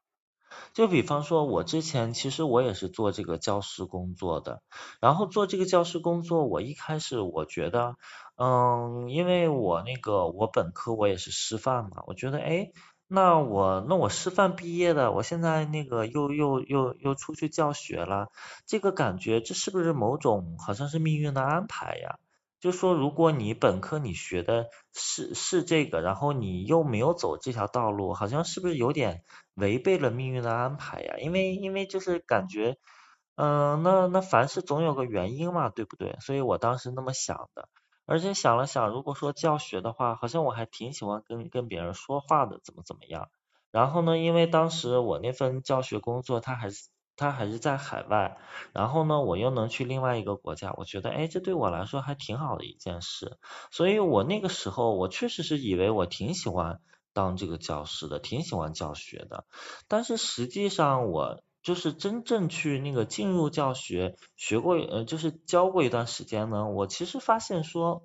[0.73, 4.61] 就比方说，我之前其实我也是做这个教师工作的，
[4.99, 7.95] 然后做这个教师工作，我一开始我觉得，
[8.37, 12.71] 嗯，因为我那个我本科我也是师范嘛，我觉得哎。
[13.07, 18.29] 那我那我师范毕业的，我现在那个又又又又出去教学了，
[18.65, 22.17] 这个感觉这是不是某种好像是命运的安排呀？
[22.59, 31.15] 就说如果你本科你学的是是这个，然后你又没有走这条道路，好像是不是有点违背了命运的安排呀？
[31.19, 32.77] 因为因为就是感觉，
[33.35, 36.17] 嗯，那那凡事总有个原因嘛，对不对？
[36.21, 37.69] 所以我当时那么想的。
[38.05, 43.29] 而且想了想，如果说教学的话，好像我还挺喜欢跟跟别人说话的，怎么怎么样。
[43.71, 48.37] 然后呢，因为当时我那份教学工作，他还是他还是在海外，
[48.73, 53.37] 然后呢，我又能去另外一个国家，我觉得，哎，这对我来说还挺好的一件事。
[53.71, 56.79] 所以我那个时候，我确实是以为我挺喜欢
[57.13, 59.45] 当这个教师的，挺喜欢教学的。
[59.87, 61.41] 但是实际上我。
[61.65, 68.03] 就是真正去那个进入教学学过呃，就是教过一段时间呢，我其实发现说，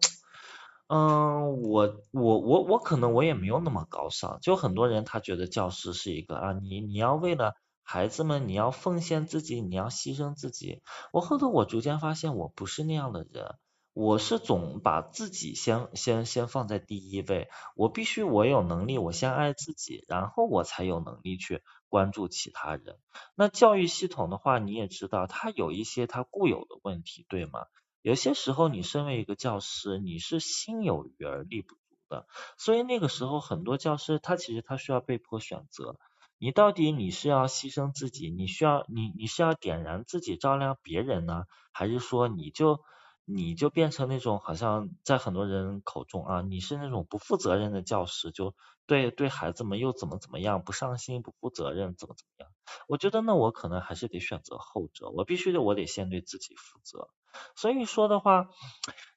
[0.89, 10.81] 嗯，我我我我可能我也没有那么高尚，就很多人他觉得教师是一个啊，你你要为了孩子们，你要奉献自己，你要牺牲自己。
[11.13, 13.57] 我后头我逐渐发现我不是那样的人，
[13.93, 21.63] 我是总把自己先先先放在第一位，我必须我有能力，我先爱自己，然后我才有能力去。
[21.91, 23.01] 关注其他人。
[23.35, 27.67] 那教育系统的话，你也知道，它有一些它固有的问题，对吗？
[28.01, 35.99] 有些时候，你身为一个教师，你是心有余而力不足的，所以那个时候，很多教师他其实他需要被迫选择，
[36.39, 42.85] 你到底你是要牺牲自己，你需要你你是要点燃自己照亮别人呢，还是说你就
[43.25, 48.55] 你就变成那种好像在很多人口中啊，你是那种不负责任的教师，就
[48.87, 52.51] 对对孩子们又怎么怎么样，不上心不负责任，怎么怎么样？
[52.89, 57.09] 我觉得那我可能还是得选择后者，我必须得我得先对自己负责。
[57.55, 58.49] 所以说的话，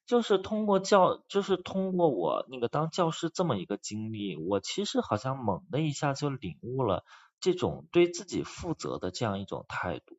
[0.06, 7.04] 就是通过教，就是通过我那个当教师这么一个经历，我其实好像猛的一下就领悟了
[7.39, 10.18] 这种对自己负责的这样一种态度。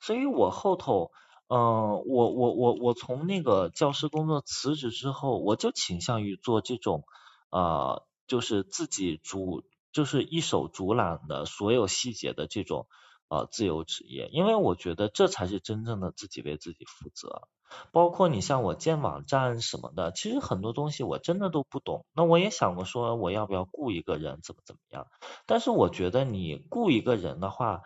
[0.00, 1.12] 所以我后头，
[1.52, 7.04] 嗯，我我我我从那个教师工作辞职之后，我就倾向于做这种，
[7.50, 9.62] 呃，就是自己主，
[9.92, 12.86] 就是一手主揽的所有细节的这种。
[13.28, 17.48] 呃，自由职业，因为我觉得这才是真正的自己为自己负责。
[17.90, 22.04] 包括你像我建网站什么的，其实很多东西我真的都不懂。
[22.14, 25.06] 那我也想过说我要不要雇一个人，怎么怎么样。
[25.46, 27.80] 但是我觉得你雇一个人的话，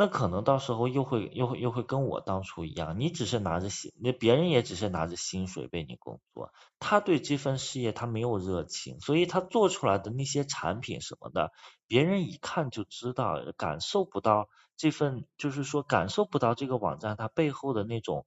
[0.00, 11.52] 那可能到时候又会又会又会跟我当初一样，你只是拿着薪，那别人也只是拿着薪水为你工作，他对这份事业他没有热情，所以他做出来的那些产品什么的，
[11.86, 14.48] 别人一看就知道，感受不到。
[14.78, 18.24] 这份就是说感受不到这个网站它背后的那种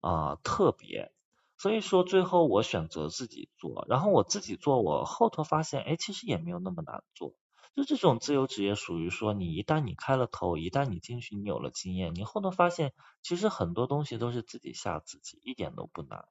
[0.00, 1.10] 啊特别，
[1.56, 7.34] 所以说最后我选择自己做，然后我自己做，我后头发现哎其实也没有那么难做，
[7.76, 16.26] 就这种自由职业属于说你一旦你开了头，一旦你进去你有了经验，你后头发现其实很多东西都是自己吓自己，一点都不难。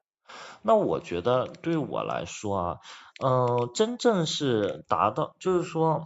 [0.61, 2.79] 那我觉得对我来说啊，
[3.23, 6.03] 嗯，真正是达到就是说。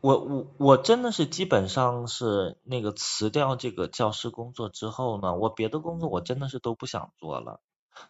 [0.00, 7.62] 我我我真的是基本上是那个辞掉这个教师工作之后呢，我别的工作我真的是都不想做了，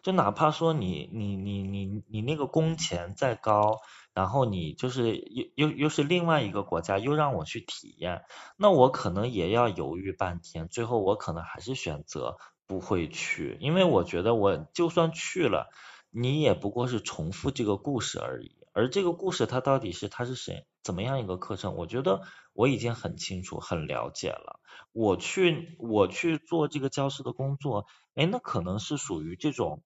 [0.03, 3.79] 就哪怕说你你你你你那个工钱再高，
[4.15, 8.23] 然后你就是又又又是另外一个国家，又让我去体验，
[8.57, 15.69] 那我可能也要犹豫半天，最后我可能还是选择不会去，因为我觉得我就算去了，
[16.09, 18.55] 你也不过是重复这个故事而已。
[18.71, 21.75] 而这个故事它到底是它是谁怎么样一个课程？
[21.75, 22.21] 我觉得
[22.53, 24.59] 我已经很清楚很了解了。
[24.93, 29.83] 我去我去做这个教师的工作，哎，那可能是属于这种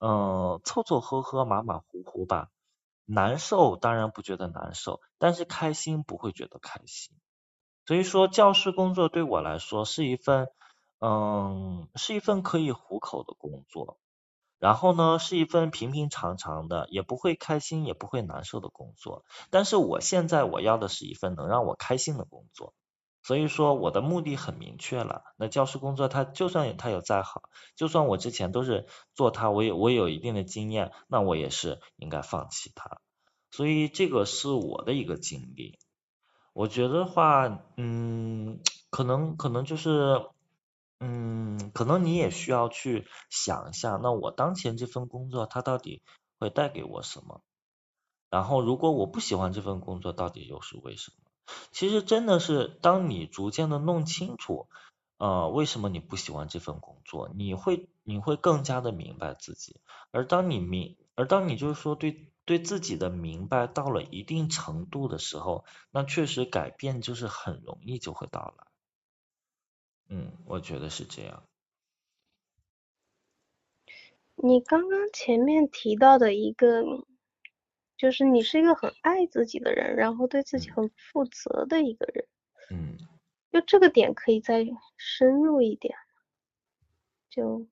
[0.00, 2.48] 嗯凑凑合合马马虎虎吧。
[3.10, 7.16] 难受当然不觉得难受，但是开心不会觉得开心。
[7.86, 10.48] 所以说教师工作对我来说是一份
[11.00, 13.98] 嗯是一份可以糊口的工作。
[14.58, 19.24] 然后呢，是一份平平常常的，也不会开心也不会难受的工作。
[19.50, 22.74] 但是我现在我要的是一份能让我开心的工作，
[23.22, 25.22] 所以说我的目的很明确了。
[25.36, 27.42] 那教师工作，它就算它有再好，
[27.76, 33.00] 就算我之前都是做它，我有我有一定的经验，那我也是应该放弃它。
[33.50, 35.78] 所以这个是我的一个经历。
[36.52, 40.24] 我觉得话，嗯，可能可能就是。
[41.00, 46.02] 嗯，可能你也需要去想一下，那我当前这份工作它到底
[46.40, 47.40] 会带给我什么？
[48.30, 51.27] 然后如果我不喜欢这份工作，到底又是为什么？
[51.72, 54.68] 其实真的是当你逐渐的弄清楚，
[55.18, 59.80] 呃，为什么你不喜欢这份工作，你会你会更加的明白自己。
[60.10, 68.66] 而当你明，而当你就是说对对自己的明白到了一定程度的时候，那确实改变就是很容易就会到来。
[70.08, 71.42] 嗯，我觉得是这样。
[74.36, 76.84] 你刚刚前面提到的一个，
[77.98, 82.26] 就是你是一个很爱自己的人，然后对自己很负责的一个人。
[82.70, 82.96] 嗯。
[83.50, 85.94] 就这个点可以再深入一点。
[87.28, 87.66] 就。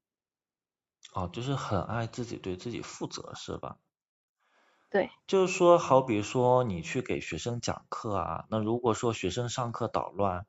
[1.15, 3.79] 哦，就是很爱自己，对自己负责，是吧？
[4.91, 5.11] 对。
[5.27, 10.47] 就是说，好比说你去给学生讲课啊，那如果说学生上课捣乱。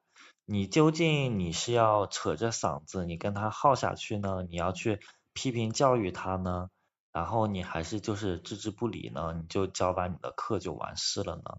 [0.49, 4.45] 你究竟你是要扯着嗓子你跟他耗下去呢？
[4.49, 5.01] 你要去
[5.33, 6.69] 批评教育他呢？
[7.17, 9.33] 然后你还是就是置之不理呢？
[9.35, 11.57] 你就教完你的课就完事了呢？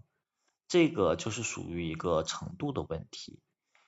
[0.69, 3.41] 这个就是属于一个程度的问题，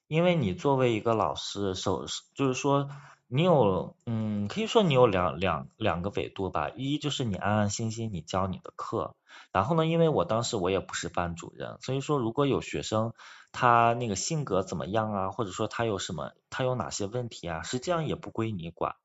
[0.07, 2.05] 因为你作为一个老师，首
[2.35, 2.89] 就是说。
[3.33, 6.69] 你有，嗯，可以说你有两两两个维度吧。
[6.75, 9.15] 一就是你安安心心你教你的课，
[9.53, 13.13] 然后呢，因为我当时我也不是班主任，所以说如果有学生
[13.53, 18.97] 他那个性格怎么样啊，或者说他有什么他有哪些问题啊，实际上也不归你管。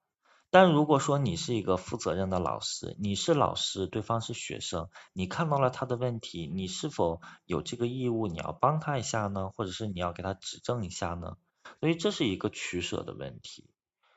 [0.58, 9.50] 但如果说你是一个负责任的老师，你是老师，对方是学生，你看到了他的问题，你是否有这个义务你要帮他一下呢？
[9.54, 11.36] 或者是你要给他指正一下呢？
[11.80, 13.68] 所以这是一个取舍的问题。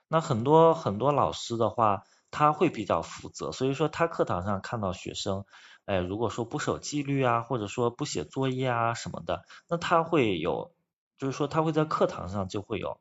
[0.07, 5.43] 那很多很多老师的话，他会比较负责，所以说他课堂上看到学生，
[5.83, 10.73] 哎，如果说不守纪律啊，或者说不写作业啊什么的，那他会有，
[11.17, 12.97] 就是说他会在课堂上就会有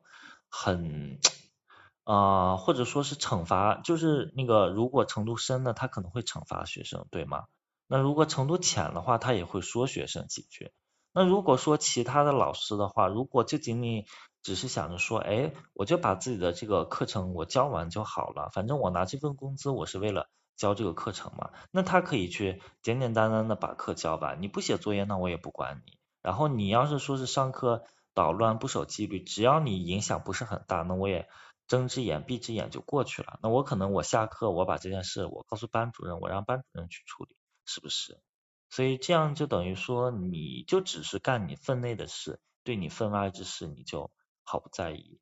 [0.49, 1.21] 很。
[2.09, 7.43] 啊，或者说是惩罚，就是那个如果程度深的，他可能会惩罚学生，对吗？
[7.85, 10.71] 那如果程度浅的话，他也会说学生几句。
[11.13, 14.05] 那如果说其他的老师的话，如果就仅仅
[14.41, 25.99] 只是想着说，哎，我就把自己的这个课程我教完就好了，反正我拿这份工资我是为了教这个课程嘛，那他可以去简简单单的把课教完，你不写作业那我也不管你。
[26.23, 27.83] 然后你要是说是上课
[28.15, 31.29] 捣乱不守纪律，只要你影响不是很大，那我也。
[31.69, 38.19] 睁只眼闭只眼就过去了，那我可能我下课我把这件事我告诉班主任，我让班主任去处理，是不是？
[38.71, 44.11] 所以这样就等于说你就只是干你分内的事，对你分外之事你就
[44.43, 45.19] 毫不在意。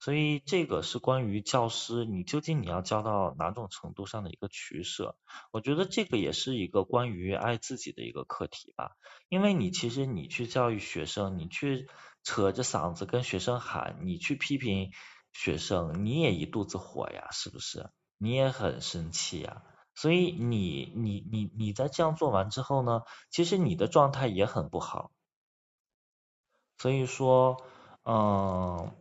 [0.00, 5.16] 所以这个是关于教师，你究竟你要教到哪种程度上的一个取舍？
[5.52, 8.96] 我觉得这个也是一个关于爱自己的一个课题吧。
[9.28, 11.88] 因为你其实你去教育学生，你去
[12.24, 14.90] 扯着嗓子跟学生喊，你去批评。
[15.32, 17.90] 学生，你也一肚子火呀，是不是？
[18.18, 19.62] 你也很生气呀，
[19.94, 23.00] 所以你你你你在这样做完之后呢，
[23.30, 25.10] 其实你的状态也很不好。
[26.78, 27.56] 所以说，
[28.04, 28.92] 嗯，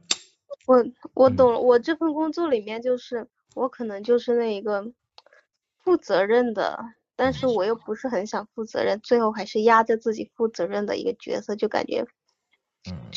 [0.66, 4.94] 我我懂了，我这份工作里面就是我可能就是那一个
[5.84, 6.78] 负责任的，
[7.16, 12.06] 但是我又不是很想负责任，最后还是压着自己负责任的一个角色，就感觉，
[12.90, 13.12] 嗯。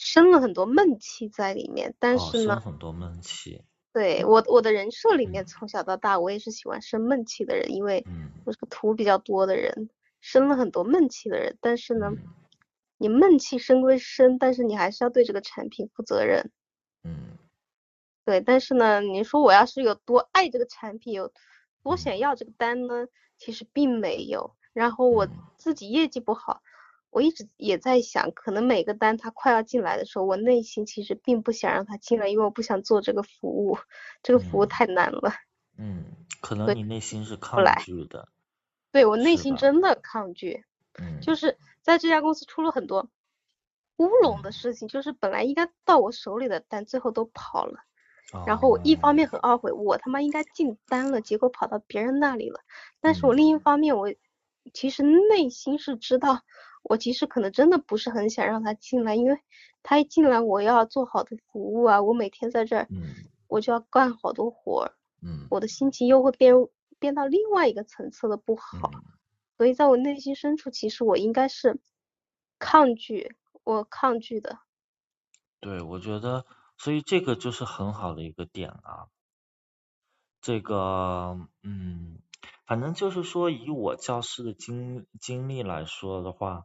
[0.00, 3.62] 生了很多闷气在里面，但是呢，很多闷气。
[3.92, 8.06] 对我我的人设里面，从小到大我也是喜欢生闷气的人，因为
[8.46, 9.90] 我是个图比较多的人，
[10.22, 11.58] 生了很多闷气的人。
[11.60, 12.12] 但是呢，
[12.96, 16.50] 你闷气生归生，但是你还是要对这个产品负责任。
[17.04, 17.36] 嗯。
[18.24, 21.30] 对，但是呢，你说我要是有多爱这个产品，有
[21.82, 23.06] 多想要这个单呢？
[23.36, 24.56] 其实并没有。
[24.72, 25.28] 然后我
[25.58, 26.62] 自己业绩不好。
[27.10, 33.78] 我一直也在想，可能每个单他快要进来的时候，我内心其实并不想让他进来，因为我不想做这个服务，
[34.22, 35.32] 这个服务太难了。
[35.76, 36.04] 嗯，
[36.40, 38.28] 可能你内心是抗拒的。
[38.92, 40.64] 对我内心真的抗拒。
[41.00, 41.20] 嗯。
[41.20, 43.08] 就是在这家公司出了很多
[43.96, 47.80] 乌龙的事情，就是本来应该到我手里的单，最后都跑了。
[48.46, 52.60] 然后我一方面很懊悔，我他妈应该进单了，结果跑到别人那里了。
[53.00, 54.14] 但是我另一方面，我
[54.72, 56.42] 其实内心是知道。
[56.82, 59.38] 我其实可能真的不是很想让他进来，因为
[59.82, 62.88] 他一进来，我要做好的服务啊，我每天在这儿，
[63.46, 64.92] 我就要干好多活儿，
[65.50, 66.54] 我的心情又会变
[66.98, 68.90] 变到另外一个层次的不好，
[69.56, 71.78] 所以在我内心深处，其实我应该是
[72.58, 74.58] 抗拒，我抗拒的。
[75.60, 76.46] 对，我觉得，
[76.78, 79.08] 所以这个就是很好的一个点啊，
[80.40, 82.18] 这个，嗯。
[82.66, 86.64] 反正就是说，以我教师的经经历来说的话，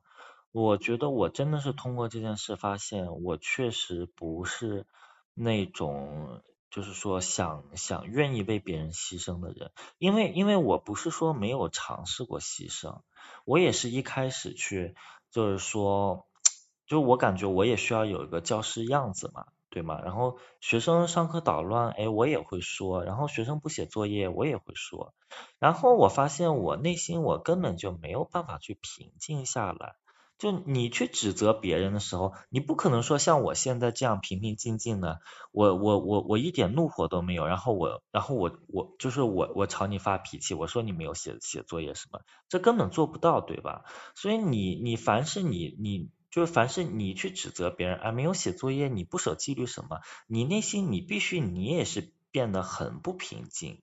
[0.52, 4.86] 我觉得我真的是通过这件事发现，我确实不是
[5.34, 13.02] 那种就是说想想愿意为别人牺牲的人，因为因为我不是说没有尝试过牺牲，
[13.46, 14.96] 我也是一开始去
[15.32, 16.28] 就是说，
[16.86, 19.48] 就我感觉我也需要有一个教师样子嘛。
[19.76, 20.00] 对吗？
[20.02, 25.14] 然后学生上课捣乱，哎，我也会说；然后学生不写作业，我也会说。
[25.60, 29.96] 然后我发现我内心我根本就没有办法去平静下来。
[30.38, 35.20] 就你去指责别人的时候，你不可能说像我现在这样平平静静的，
[35.52, 37.46] 我我我我一点怒火都没有。
[37.46, 43.84] 然后我然后我我就是我我朝你发脾气，我说你没有写写作业什么，这根本做不到，对吧？
[44.16, 46.12] 所以你你凡是你你。
[46.36, 53.82] 就是凡是你去指责别人，啊没有写作业，你不守纪律什么，你内心你必须你也是变得很不平静。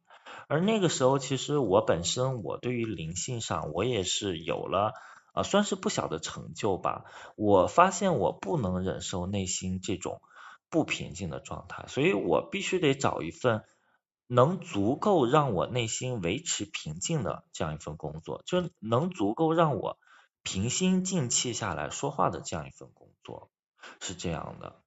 [0.49, 4.93] 而那个时候，其实我本身我对于灵性上我也是有了
[5.33, 7.07] 啊，算是不小的成就吧。
[7.37, 10.21] 我发现我不能忍受内心这种
[10.69, 13.65] 不平静的状态，所以我必须得找一份
[14.27, 19.97] 能足够让我内心维持平静的这样一份工作，就能足够让我。
[20.43, 23.51] 平心静气下来说话的这样一份工作
[24.01, 24.83] 是这样的，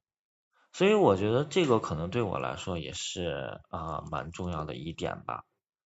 [0.73, 5.43] 所以我觉得这个可能对我来说也是啊蛮重要的一点吧。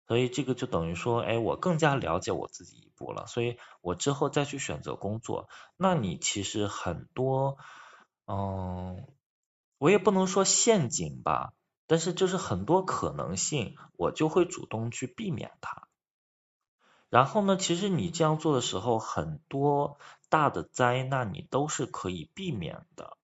[0.07, 3.27] 所以这个就等于说，哎，我更加了解我自己一步了。
[3.27, 5.49] 所以我之后再去选择工作，
[5.79, 7.57] 那你其实很多，
[8.27, 9.07] 嗯，
[9.79, 11.55] 我也不能说陷阱吧，
[11.87, 15.89] 但是就是很多可能性，我就会主动去避免它。
[17.15, 19.99] 然后呢，其实你这样做的时候，很多
[20.31, 23.17] 大的灾难你都是可以避免的。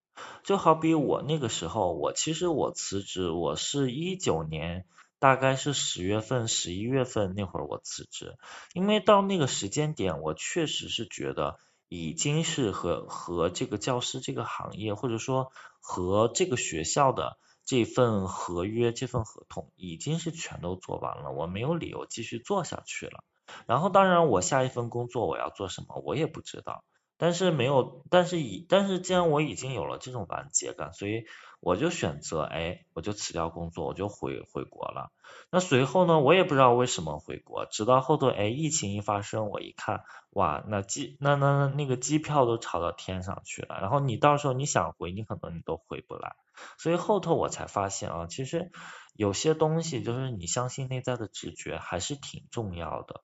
[0.45, 4.85] 就好比我那个时候，我其实我辞职，我是一九年，
[5.19, 8.37] 大概是十月份、十一月份那会儿我辞职，
[8.75, 23.25] 因为到那个时间点，我确实是觉得已经是和和这个教师这个行业，或者说和这个学校的这份合约、这份合同，已经是全都做完了，我没有理由继续做下去了。
[23.67, 26.85] 然后当然，我下一份工作我要做什么，我也不知道。
[27.17, 31.25] 但是没有，但是已，但是既然我已经有了这种完结感，所以
[31.61, 35.13] 我就选择，哎，我就辞掉工作，我就回回国了。
[35.51, 43.79] 那随后呢，我也不知道为什么回国，直到后头，哎，疫情一发生，我一看，哇，那机，那那那个机票都炒到天上去了。
[43.83, 46.37] 然后你到时候你想回，你可能你都回不来。
[46.79, 48.71] 所以后头我才发现啊，其实
[49.15, 53.21] 有些东西就是你相信内在的直觉还是挺重要的，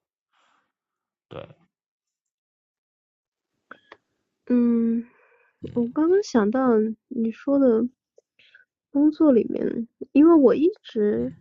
[1.28, 1.48] 对。
[4.48, 5.04] 嗯，
[5.74, 7.88] 我刚刚想到你说的
[8.90, 11.34] 工作里面，因为我一直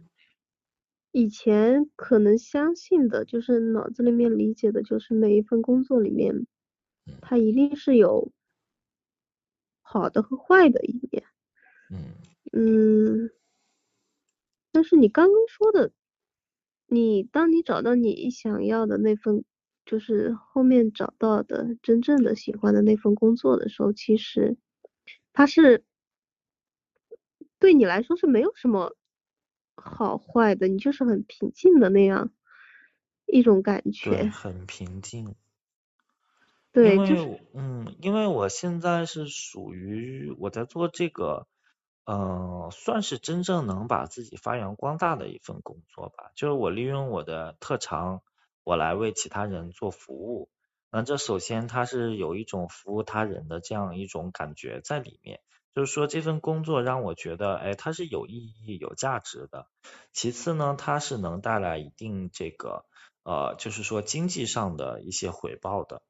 [1.11, 6.47] 以前可能相信的，就是脑子里面理解的，就是每一份工作里面，
[7.21, 8.31] 它一定是有
[9.83, 11.23] 好的和坏的一面。
[12.53, 13.29] 嗯，
[14.71, 15.91] 但是你刚刚说的，
[16.87, 19.45] 你当你找到你想要的那份。
[19.85, 24.57] 就是后面找到的真正的喜欢的那份工作的时候，其实
[25.31, 25.83] 它是
[27.59, 28.95] 对你来说是没有什么
[29.75, 32.31] 好坏的，你就是很平静的那样
[33.27, 34.29] 一种感觉。
[34.33, 35.35] 很平静。
[36.71, 41.47] 对，就是嗯，因为我现在是属于我在做这个，
[42.05, 48.23] 嗯，算是真正能把自己发扬光大的一份工作吧，就是我利用我的特长。
[48.65, 50.49] 我来为其他人做服务，
[50.91, 55.39] 那这首先它是有一种服务他人的这样一种感觉在里面，
[55.75, 59.67] 就是说这份工作让我觉得，哎，它是有意义、有价值的。
[60.13, 62.85] 其次呢，它是能带来一定这个，
[63.23, 66.01] 呃，就是说经济上的一些回报的。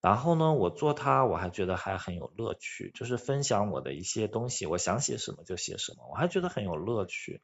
[0.00, 7.40] 然后呢，我做它我还觉得还很有乐趣，就是分享我的一些东西，我想写什么就写什么，我还觉得很有乐趣。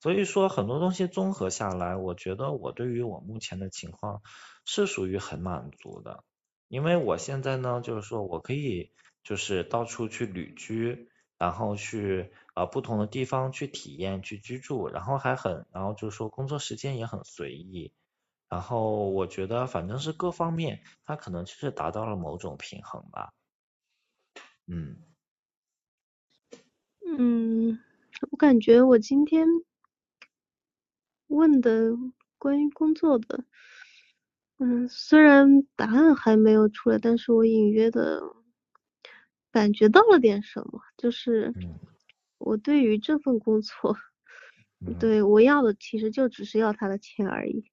[0.00, 4.22] 所以说很多东西综合下来，我觉得我对于我目前的情况
[4.64, 6.22] 是属于很满足的，
[6.68, 8.92] 因为我现在呢，就是说我可以
[9.24, 17.92] 就是到处去旅居，然后去呃不同的地方去体验去居住，然后还很，然后就是说工作时间也很随意，
[18.48, 23.32] 然后我觉得反正是各方面，它可能就是达到了某种平衡吧，
[24.68, 25.02] 嗯，
[27.04, 27.80] 嗯，
[28.30, 29.44] 我感觉我今天。
[31.28, 31.92] 问的
[32.38, 33.44] 关于工作的，
[34.58, 38.20] 嗯，虽然答案还没有出来，但是我隐约的
[39.52, 41.54] 感觉到了点什么，就是
[42.38, 43.96] 我对于这份工作，
[45.00, 47.64] 对我要的其实就只是要他的钱而已，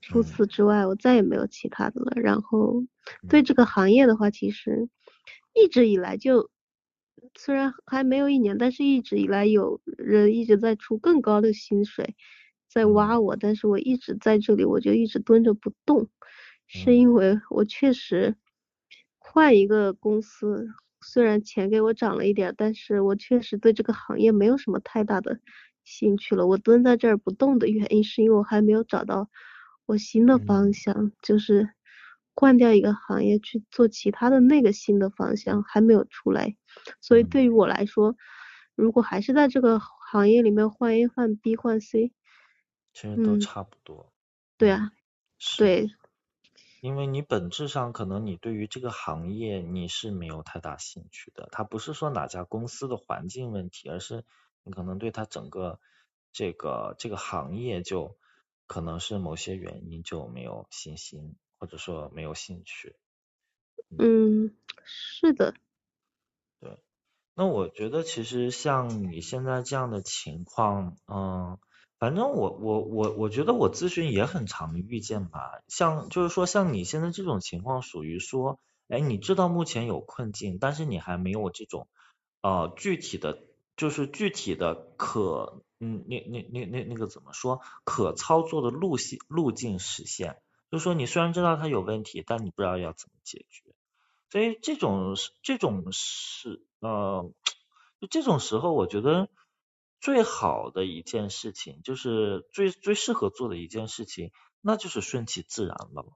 [0.00, 2.12] 除此之外我再也没有其他的了。
[2.20, 2.84] 然后
[3.28, 3.54] 对这。
[3.54, 4.88] 个行业的话，其实
[5.52, 6.50] 一直以来就，
[7.36, 12.16] 虽然还没有一年，但是一直以来有人一直在出更高的薪水。
[12.72, 16.08] 在挖我，但是我一直在这里，我就一直蹲着不动，
[16.68, 18.36] 是因为我确实
[19.18, 20.68] 换一个公司，
[21.00, 25.40] 虽然钱给我涨了一点，但是我确实对这个行业没有什么太大的
[25.82, 26.46] 兴趣了。
[26.46, 29.28] 我蹲在这儿不动的原因，是因为我还没有找到
[29.86, 31.70] 我新的方向，就是
[32.36, 36.56] 换掉一个行业去做其他的那个新的方向还没有出来，
[37.00, 38.14] 所以对于我来说，
[38.76, 42.12] 如果还是在这个行业里面换 A 换 B 换 C。
[42.92, 44.12] 其实都差不多，
[44.58, 44.92] 对啊，
[45.56, 45.88] 对，
[46.80, 54.24] 因为你本质上可能你对于这个行业你是没有太大兴趣的，它不是说哪家公司的环境问题，而是
[54.64, 55.78] 你可能对它整个
[56.32, 58.18] 这个这个行业就
[58.66, 62.96] 可能是某些原因就没有信心，或者说没有兴趣。
[63.98, 65.54] 嗯，是的。
[66.60, 66.78] 对，
[67.34, 71.58] 那我觉得其实像你现在这样的情况，嗯。
[72.00, 81.88] 反正我我我我觉得我咨询也很常遇见吧，像就是说像你现在这种情况，属于说，哎，你知道目前有困境，但是你还没有这种
[82.40, 83.42] 呃具体的，
[83.76, 90.40] 就是具体的可嗯那那那那那个怎么说可操作的路线路径实现，
[90.70, 93.74] 就是说你虽然知道它有问题，但你不知道要怎么解决，
[94.30, 97.30] 所以这种这种是呃
[98.00, 99.28] 就这种时候，我觉得。
[100.00, 106.06] 最好的一件事情，就是最最适合做的一件事情，那就是顺其自然了。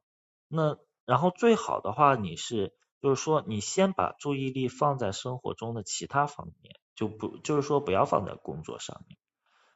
[0.48, 9.18] 那然后最好的话，你是就是说你先把注意力放在生活中的其他方面，就不就是说不要放在工作上面。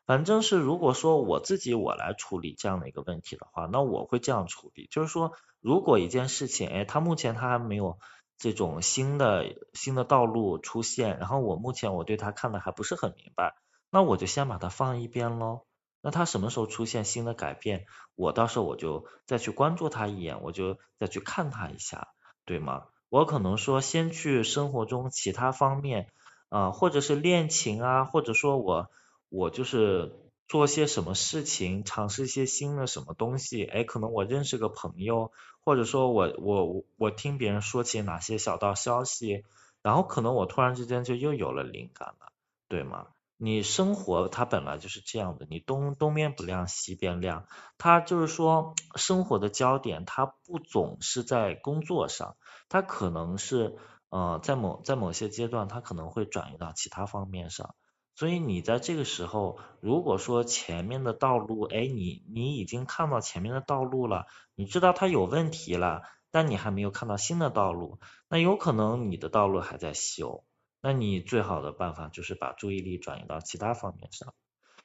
[0.07, 7.99] 反正是如果说我自己我来处理这样的一个问题的话，那我会这样处理，就是说如果一件事情，哎，它目前它还没有
[8.39, 13.55] 这种新的新的道路出现，然后我目前我对它看的还不是很明白，
[13.91, 15.63] 那我就先把它放一边喽。
[16.01, 22.09] 那它什么时候出现新的改变，我到时候我就再去关注它一眼，我就再去看它一下，
[22.45, 22.87] 对吗？
[23.09, 26.11] 我可能说先去生活中其他方面
[26.49, 28.91] 啊，或者是练琴啊，或者说我。
[29.31, 30.17] 我就是
[30.47, 35.33] 做些什么事情，尝试一些新的什么东西，哎，可能我认识个朋友，
[35.63, 39.45] 或者说我我我听别人说起哪些小道消息，
[39.83, 42.33] 然后可能我突然之间就又有了灵感了，
[42.69, 43.09] 对吗？
[43.41, 47.47] 你生活它本来就是这样的，你东东边不亮西边亮，
[47.79, 52.37] 它就是说生活的焦点它不总是在工作上，
[52.69, 53.77] 它可能是
[54.11, 57.77] 呃在某在某些阶段它可能会转移到其他方面上。
[58.17, 64.27] 所以你在这个时候，如果说前面的道路，哎，你你已经看到前面的道路了，
[64.57, 70.43] 你知道它有问题了，但你还没有看到新的道路，那有可能你的道路还在修，
[70.81, 74.35] 那你最好的办法就是把注意力转移到其他方面上。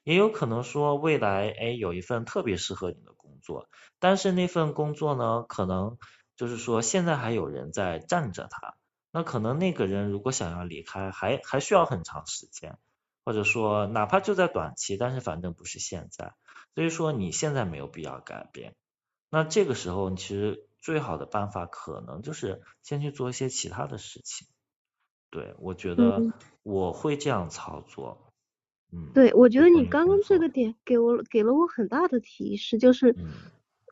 [0.03, 3.67] 也有可能说未来，哎，有一份特别适合你的工作，
[3.99, 5.97] 但是那份工作呢，可能
[6.35, 8.75] 就是说现在还有人在占着它，
[9.11, 12.77] 那可能那个人如果想要离开，还还需要很长时间。
[13.25, 16.33] 或者说，哪怕就在短期，但是反正不是现在，
[16.75, 18.75] 所以说你现在没有必要改变。
[19.29, 24.45] 那这个时候，其实最好的办法可能就是先去做一些其他的事情。
[25.33, 26.21] 对，我觉得
[26.61, 28.15] 我会这样操作。
[28.91, 29.09] 嗯。
[29.15, 33.15] 对，我觉得你刚刚这个点给我给了我很大的提示，就是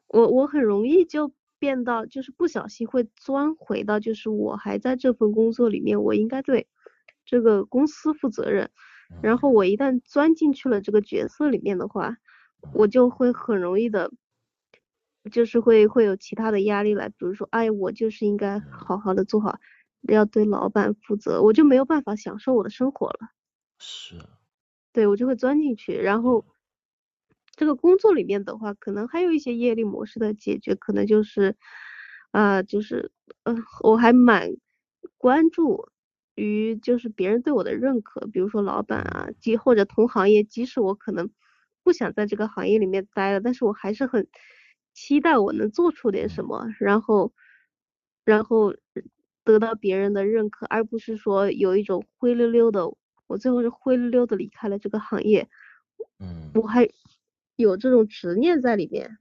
[0.07, 6.67] 我我很容易就变到，就是不小心会钻回到，就是我还在这份工作里面，我应该对
[7.25, 8.69] 这个公司负责任。
[9.23, 12.17] 然后我一旦钻进去了这个角色里面的话，
[12.71, 14.11] 我就会很容易的，
[15.31, 19.59] 就是会会有其他的压力来，比如说，哎，我就是应该好好的做好，
[20.03, 23.19] 要对老板负责，我就没有办法享受我的生活了。
[23.79, 24.15] 是。
[24.93, 26.45] 对，我就会钻进去，然后
[27.55, 31.55] 这个工作里面的话，可能还有一些业力模式的解决，可能就是，
[32.31, 33.11] 啊，就是，
[33.43, 34.49] 嗯，我还蛮
[35.17, 35.89] 关注。
[36.35, 41.29] 于就是别人对我的认可，比如说老板啊，即或者同行业，即使我可能
[41.83, 44.27] 不想在这个行业里面待了，但是我还是很
[44.93, 47.33] 期待我能做出点什么，然后
[48.23, 48.73] 然后
[49.43, 52.93] 得到别人的认可，而不是说有一种灰溜溜的，
[53.27, 55.49] 我最后是灰溜溜的离开了这个行业。
[56.19, 56.51] 嗯。
[56.55, 56.89] 我还
[57.55, 59.17] 有这种执念在里面。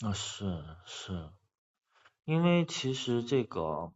[0.00, 1.28] 啊，是是，
[2.24, 3.92] 因为其实这个。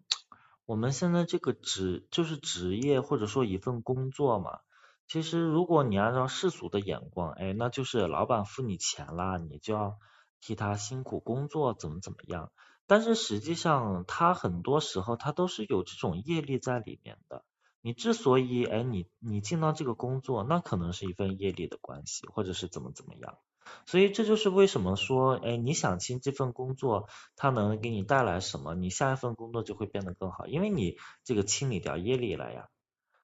[0.67, 4.59] 我们现在这个职就是职业或者说一份工作嘛，
[5.07, 9.97] 其实如果你按照世俗的眼光，哎，那就是老板付你钱啦，你就要
[10.43, 12.53] 替他辛苦工作，怎么怎么样。
[12.89, 17.45] 但是实际上他很多时候他都是有这种业力在里面的。
[17.81, 23.39] 你之所以哎你你进到这个工作，那可能是一份业力的关系，或者是怎么怎么样。
[23.87, 32.69] 所以这就是为什么说，哎，你想清这份工作它能给你带来什么，你下一份工作就会变得更好，因为你这个清理掉业力了呀。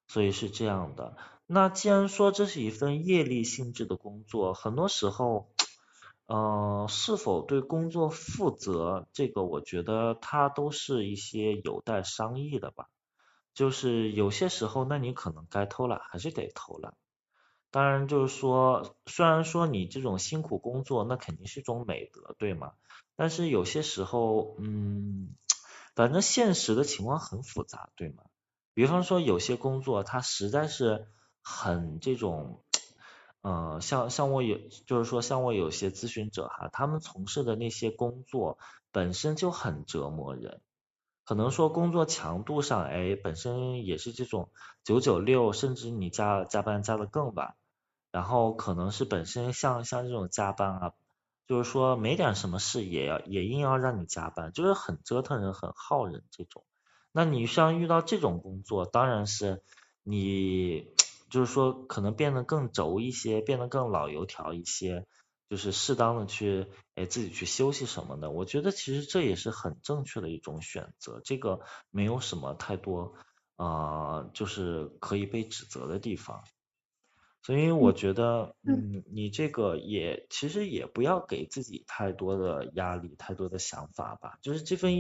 [0.07, 1.17] 所以是这样的。
[1.47, 5.54] 那既然说这是一份业力性质的工作，很多时候，
[6.27, 12.87] 嗯，是否对工作负责，这个我觉得它都是一些有待商议的吧。
[13.55, 16.95] 就是有些时候，那你可能该偷懒还是得偷懒。
[17.71, 22.73] 当然，就是说，虽然说你这种辛苦工作，那肯定是一种美德，对吗？
[23.17, 25.37] 但是有些时候，嗯，
[25.95, 28.25] 反正现实的情况很复杂，对吗？
[28.75, 31.07] 比方说，有些工作它实在是
[31.43, 32.64] 很这种，
[33.47, 38.57] 嗯，像像我有，就是说，像我有些咨询者哈，他们从事的那些工作
[38.91, 40.63] 本身就很折磨人，
[41.27, 44.49] 可能说工作强度上，哎，本身也是这种
[44.83, 47.55] 九九六，甚至你加加班加的更晚。
[48.11, 50.93] 然后可能是本身像像这种加班啊，
[51.49, 56.65] 就是说没点什么事也要也硬要让你加班，就是很折腾人，很耗人这种。
[57.11, 59.63] 那你像遇到这种工作，当然是
[60.05, 60.94] 你
[61.35, 65.05] 就是说可能变得更轴一些，变得更老油条一些，
[65.51, 68.31] 就是适当的去哎自己去休息什么的。
[68.31, 71.59] 我觉得其实这也是很正确的一种选择，这个
[71.91, 73.15] 没有什么太多
[73.57, 76.45] 啊，就是可以被指责的地方。
[77.43, 84.39] 所以我觉得，嗯，你这个也其实也不要给自己太多的压力，太多的想法吧。
[84.41, 84.93] 就是这份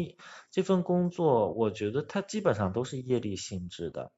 [0.51, 4.11] 这份工作，我觉得它基本上都是业力性质的。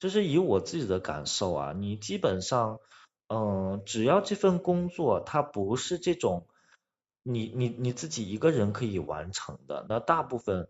[0.00, 2.80] 就是以我自己的感受啊，你基本上，
[3.28, 6.48] 嗯，只要这份工作它不是这种，
[7.22, 10.68] 你你你自己一个人可以完成的，那大部分，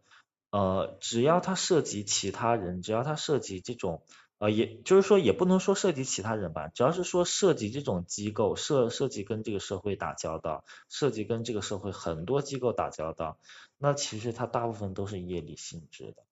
[0.51, 4.03] 呃，只要它涉及其他人，只要它涉及这种。
[4.41, 13.37] 呃，也就是说，也不能说涉及其他人吧，只要是说涉及这种机构，涉涉及跟这个社会打交道，涉及跟这个社会很多机构打交道，
[13.77, 16.25] 那其实它大部分都是业力性质的。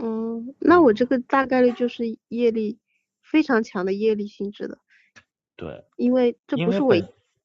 [0.00, 2.78] 嗯，那我这个大概率就是业力
[3.22, 4.78] 非常强的业力性质的。
[5.56, 5.84] 对。
[5.96, 6.94] 因为这不是我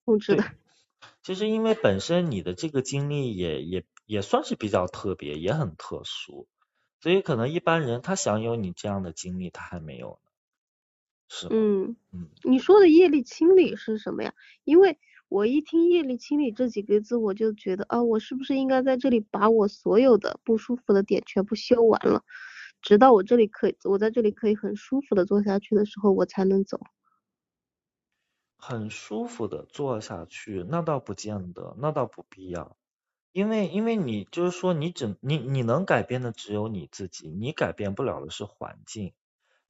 [0.05, 0.43] 控制的。
[1.23, 6.47] 其实因为本身你的这个经历也也也算是比较特别，也很特殊。
[6.99, 10.29] 所以可能一般人他想有你这样的经历，他还没有呢，
[11.29, 14.33] 是嗯嗯，你说的业力清理是什么呀？
[14.63, 14.99] 因为
[15.31, 22.21] 我一听业力清理这几个字，我就觉得啊，我是不是应该在这里把我所有的不舒服的点全部修完了，
[22.81, 26.81] 直到我这里可以，我在这里可以很舒服的做下去的时候，我才能走。
[28.59, 32.77] 很舒服的做下去，那倒不见得，那倒不必要。
[33.31, 39.13] 因为，因为你就是说，你只你你能改变的只有你自己，你改变不了的是环境。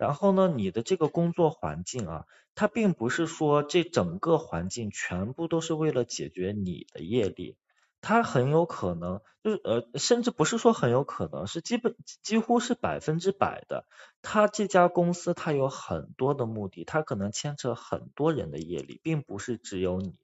[0.02, 2.26] 然后呢，你的这个工作环境啊，
[2.56, 7.56] 它并不是说这整个环境全部都是为了解决你的业力，
[8.02, 13.86] 它很有可能就是呃，甚至不是说很有可能，是基本几乎是百分之百的。
[14.24, 20.16] 它这家公司它有很多的目的，它可能牵扯很多人的业力，并不是只有你。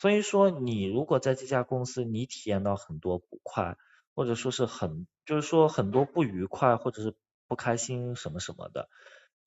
[0.00, 3.76] 所以说，你如果在这家公司，你体验到很多不快，
[4.16, 7.14] 或者说是很，就是说很多不愉快，或者是
[7.52, 8.88] 不开心什么什么的，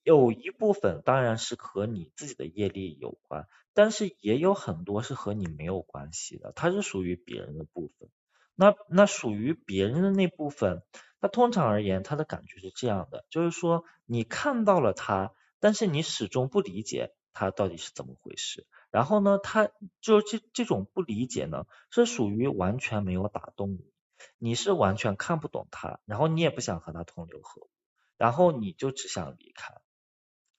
[0.03, 8.07] 有一部分当然是和你自己的业力有关，但是也有很多是和你没有关系的，它是属于别人的部分。
[8.53, 10.83] 那那属于别人的那部分，
[11.19, 18.67] 那通常而言，他的感觉是这样的，就是说你看到了它，但是你始终不理解它到底是怎么回事。
[18.91, 23.91] 然后呢，他就这这种不理解呢，是属于完全没有打动你，
[24.37, 27.69] 你是完全看不懂他，然后你也不想和他同流合污，
[28.17, 29.73] 然后你就只想离开。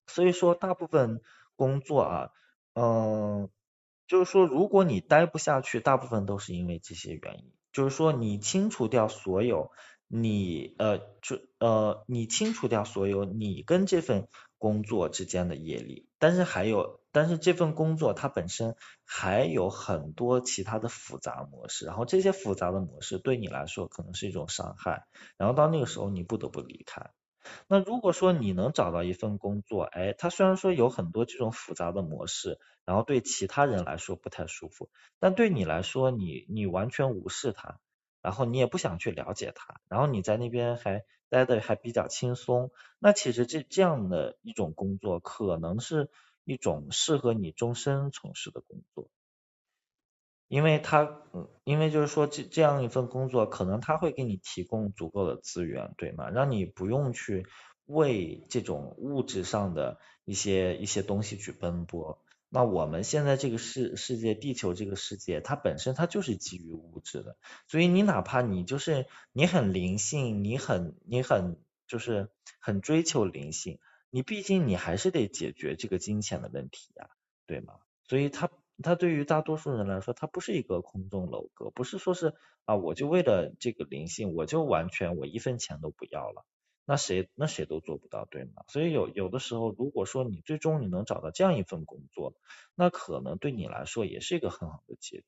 [0.07, 1.21] 所以说，大部分
[1.57, 2.31] 工作啊，
[2.75, 3.51] 嗯，
[4.07, 7.53] 就是说，如果你待不下去，大部分都是因为这些原因。
[7.73, 9.71] 就是说，你清除掉所有
[10.09, 14.29] 你呃，就呃，你清除掉所有你跟这份
[14.59, 17.01] 工作之间的业力，但是还有。
[17.13, 18.77] 但是这份工作它本身
[19.07, 25.07] 还有很多其他的复杂模式，然后这些复杂的模式对你来说可能是一种伤害，
[25.39, 27.11] 然后到那个时候你不得不离开。
[27.69, 34.89] 那如果说你能找到一份工作，哎，它虽然说有很多这种复杂的模式，然后对其他人来说不太舒服，
[35.19, 37.79] 但对你来说你你完全无视它，
[38.23, 46.11] 然后你也不想去了解它，然后你在那边还待的还比较轻松，那其实这这样的一种工作可能是。
[46.49, 49.09] 一种适合你终身从事的工作，
[50.49, 56.31] 因为他，嗯，因为就是说这这样一份工作，可能他会给你提供足够的资源，对吗？
[56.31, 57.47] 让你不用去
[57.87, 62.23] 为这种物质上的一些一些东西去奔波。
[62.49, 67.37] 那我们现在这个世世界，地球这个世界，它本身它就是基于物质的，
[67.67, 72.31] 所以你哪怕你就是你很灵性，你很你很就是
[72.61, 73.81] 很追求灵性。
[74.11, 77.11] 你毕竟你还是得解决这个金钱的问题呀，
[77.47, 77.75] 对吗？
[78.09, 78.49] 所以它
[78.83, 86.45] 它对于大多数人来说，它不是一个空中楼阁，不是说是啊，我就为了这个灵性，我就完全我一分钱都不要了，
[86.85, 88.65] 那谁那谁都做不到，对吗？
[88.69, 92.35] 所以有有的时候，如果说你最终你能找到这样一份工作，
[92.75, 95.25] 那可能对你来说也是一个很好的结局。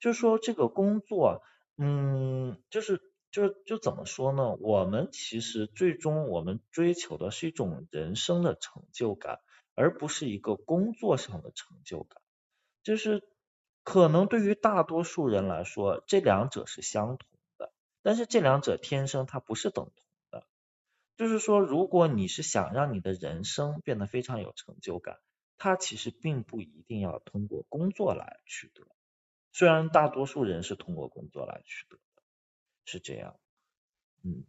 [0.00, 1.42] 就是说这个工作，
[1.76, 3.00] 嗯，就是。
[3.32, 4.54] 就就怎么说呢？
[4.60, 9.40] 我们其实最终我们追求的是一种人生的成就感，
[9.74, 12.22] 而不是一个工作上的成就感。
[12.86, 13.24] 就是
[13.82, 17.28] 可能对于大多数人来说，这两者是相同
[17.58, 20.46] 的，但是这两者天生它不是等同的。
[21.16, 25.18] 就是说，如果你是想让你的人生变得非常有成就感，
[25.58, 28.86] 它其实并不一定要通过工作来取得。
[29.52, 31.98] 虽然大多数人是通过工作来取得。
[32.84, 33.36] 是这样，
[34.22, 34.44] 嗯，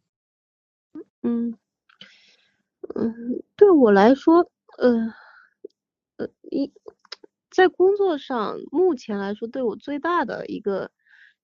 [1.24, 1.58] 嗯，
[2.94, 5.12] 嗯，对我来说，呃，
[6.18, 6.72] 呃，一
[7.58, 10.92] 在工作上，目前来说，对我最大的一个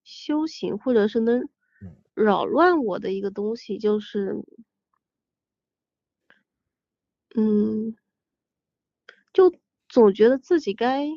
[0.03, 1.49] 修行，或者是能
[2.13, 4.35] 扰乱我的一个东西，就是，
[7.35, 7.95] 嗯，
[9.33, 9.55] 就
[9.89, 11.07] 总觉得自己该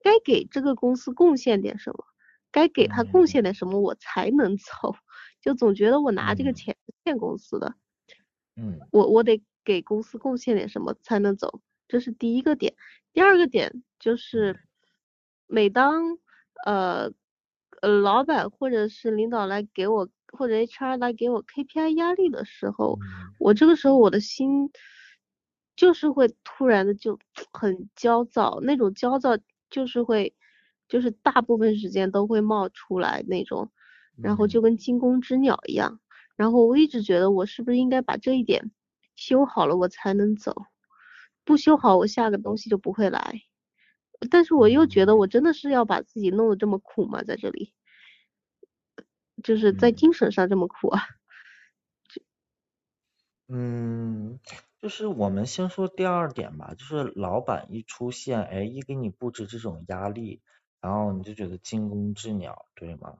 [0.00, 2.04] 该给这个公司贡献点什么，
[2.50, 4.96] 该给他贡献点什么我才能走，
[5.40, 7.76] 就总觉得我拿这个钱欠公司的，
[8.56, 12.74] 嗯，我我得给公司贡献点什么才能走，这是第一个点。
[13.12, 14.58] 第二个点就是，
[15.46, 16.18] 每当
[16.66, 17.12] 呃
[17.80, 22.98] 呃老板或者是领导来给我或者 HR 来给我 KPI 压力的时候，
[23.38, 24.72] 我这个时候我的心
[25.76, 27.16] 就是会突然的就
[27.52, 29.38] 很焦躁，那种焦躁
[29.70, 30.34] 就是会
[30.88, 33.70] 就是大部分时间都会冒出来那种，
[34.20, 36.00] 然后就跟惊弓之鸟一样，
[36.34, 38.72] 然后我一直觉得我是不是应该把这一点
[39.14, 40.52] 修好了，我才能走。
[41.44, 43.42] 不修好，我下个东西就不会来。
[44.30, 47.22] 但是我又觉得，我真的是要把自己弄得这么苦吗？
[47.22, 47.72] 在这里，
[49.42, 51.00] 就是在精神上这么苦啊。
[53.48, 54.40] 嗯，
[54.80, 60.40] 就是我们先说第二点吧，就是老板一出现，哎，一给你布置这种压力，
[60.80, 63.18] 然后你就觉得惊弓之鸟，对吗？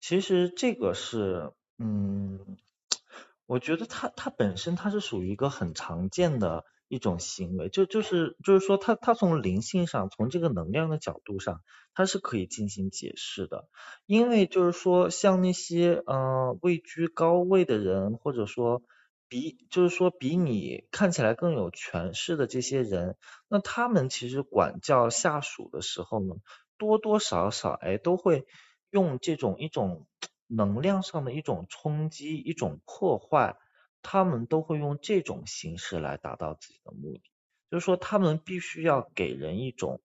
[0.00, 2.58] 其实这个是，嗯，
[3.46, 6.64] 我觉得他他本身他是属于一个很常见的。
[6.90, 11.60] 一种行为，就就是就是说，他他从灵性上，从这个能量的角度上，
[11.94, 13.68] 他是可以进行解释的。
[14.06, 18.82] 因为就是说，像那些呃位居高位的人，或者说
[19.28, 23.16] 比就是说比你看起来更有权势的这些人，
[23.48, 26.34] 那他们其实管教下属的时候呢，
[26.76, 28.46] 多多少少哎都会
[28.90, 30.08] 用这种一种
[30.48, 33.56] 能量上的一种冲击，一种破坏。
[34.02, 37.22] 他们都会用这种形式来达到自己的目的，
[37.70, 40.00] 就是说他们必须要给人一种，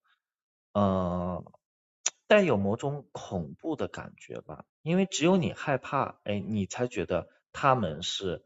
[0.74, 1.44] 呃，
[2.28, 8.44] 带有某种恐怖的感觉吧，因为只有你害怕，哎，你才觉得他们是，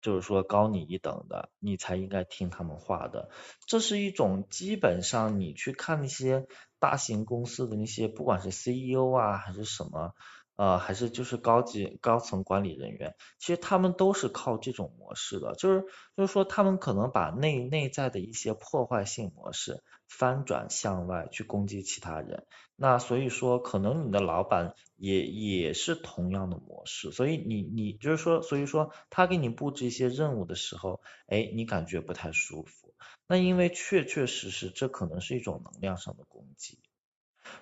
[0.00, 3.30] 就是说高你一等的，你才应该听他们话的。
[3.66, 6.46] 这是一种基本上你去看那些
[6.78, 10.14] 大型公司的那些，不管是 CEO 啊还是什么。
[10.60, 22.44] 呃，还是就是高级高层管理人员，其实他们都是靠这种模式的，就是就是说他们可能把内内在的一些破坏性模式翻转向外去攻击其他人，
[22.76, 32.92] 那所以说可能你的老板也也是同样的模式，所以你你就是说，所以说他给你布置一些任务的时候，哎，你感觉不太舒服，
[33.26, 36.78] 那因为确确实实这可能是一种能量上的攻击，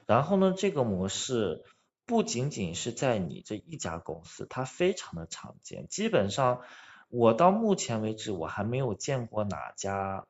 [0.05, 1.63] 然后呢，这个模式。
[2.09, 5.87] 不仅仅是在你这一家公司，它非常的常见。
[5.89, 6.63] 基本上，
[7.11, 10.27] 我到目前为止，我还没有见过哪家，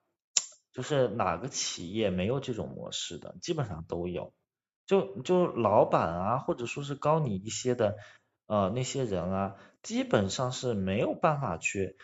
[0.73, 4.33] 就是哪个企业没有这种模式的，基本上都有。
[4.87, 7.97] 就就老板啊，或者说是高你一些的
[8.47, 11.97] 呃那些人啊，基本上是没有办法去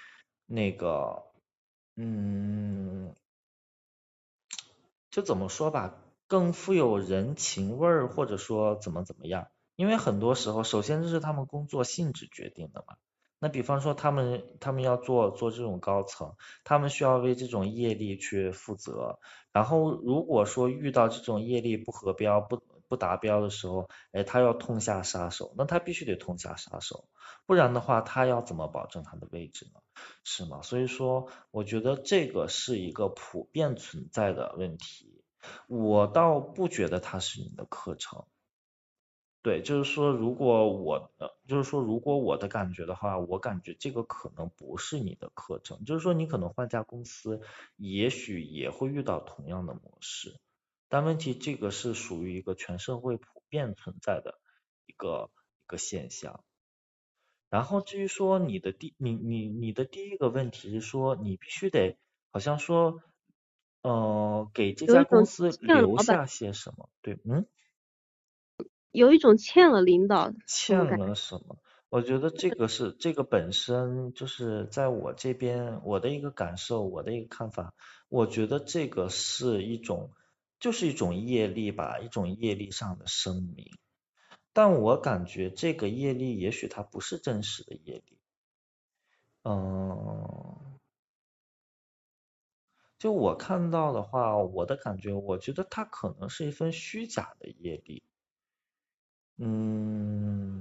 [0.47, 1.25] 那个，
[1.97, 3.13] 嗯，
[5.11, 5.97] 就怎么说吧，
[6.29, 9.49] 更富有人情味儿，或者说怎么怎么样。
[9.77, 12.97] 因为很多时候，首先就是他们工作性质决定的嘛。
[13.41, 19.19] 那比方说，他们他们要做做这种高层，他们需要为这种业力去负责。
[19.53, 27.09] 然后如果说遇到这种业力不合标、不不达标的时候，哎，他要痛下杀手，那他必须得痛下杀手，
[27.45, 29.81] 不然的话，他要怎么保证他的位置呢？
[30.23, 30.63] 是吗？
[30.63, 35.23] 所以说，我觉得这个是一个普遍存在的问题。
[35.67, 38.25] 我倒不觉得它是你的课程。
[39.45, 41.13] 对，就是说，如果我，
[41.47, 47.43] 就是说，如果我的感觉的话，我感觉这个可能不是你的课程，就是说，你可能换家公司，
[47.77, 50.41] 也许也会遇到同样的模式，
[50.89, 54.41] 但问题这个是属于一个全社会普遍存在的
[54.87, 55.31] 一个
[55.67, 56.43] 一个现象。
[57.53, 61.97] 然后至于说你的第，你你你的第一个问题是说，你必须得，
[62.31, 63.01] 好像说，
[63.83, 66.89] 呃，给这家公司留下些什么？
[67.03, 67.47] 对，嗯。
[68.95, 71.59] 有一种欠了领导，欠了什么？
[71.89, 77.75] 我觉得这个是这个本身就是在我这边我的一个感受，我的一个看法，
[78.09, 80.13] 我觉得这个是一种
[80.61, 83.67] 就是一种业力吧，一种业力上的声明。
[84.53, 88.19] 但我感觉这个业力也许它不是真实的业力，
[89.43, 90.79] 嗯，
[92.99, 98.05] 就我看到的话，我的感觉，我觉得它可能是一份虚假的业力。
[99.37, 100.61] 嗯，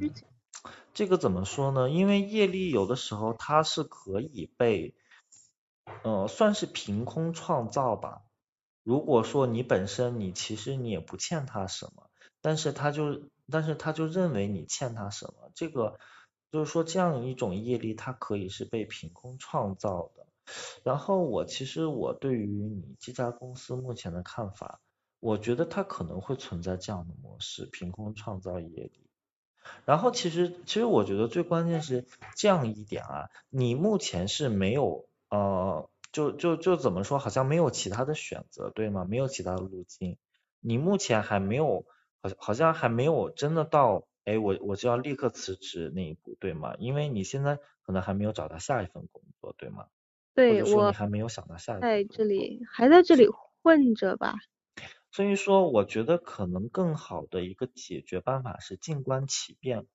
[0.94, 1.90] 这个怎么说呢？
[1.90, 4.96] 因为业力有的时候它是可以被，
[6.04, 8.24] 呃，算是凭空创造吧。
[8.84, 12.10] 如果说你本身你其实你也不欠他什么，
[12.42, 16.00] 但是他就但是他就认为你欠他什么，这个
[16.52, 20.26] 就是说这样一种业力它可以是被凭空创造的。
[20.84, 24.82] 然后我其实我对于你这家公司目前的看法，
[25.24, 28.92] 我觉得它可能会存在这样的模式，凭空创造业力。
[29.86, 32.06] 然后其实其实我觉得最关键是
[32.36, 39.06] 这样一点啊，你目前是没有呃就就就怎么说，好像没有其他的选择，对吗？
[39.06, 40.18] 没有其他的路径，
[40.60, 41.86] 你目前还没有
[42.22, 46.76] 好像好像还没有真的到哎我我就要立刻辞职那一步，对吗？
[46.80, 49.86] 因为你现在可能还没有找到下一份工作，对吗？
[50.36, 53.30] 对我还没有想到下一在这里还在这里
[53.62, 54.36] 混着吧。
[55.16, 59.86] 所以说，我觉得可能更好的一个解决办法是静观其变，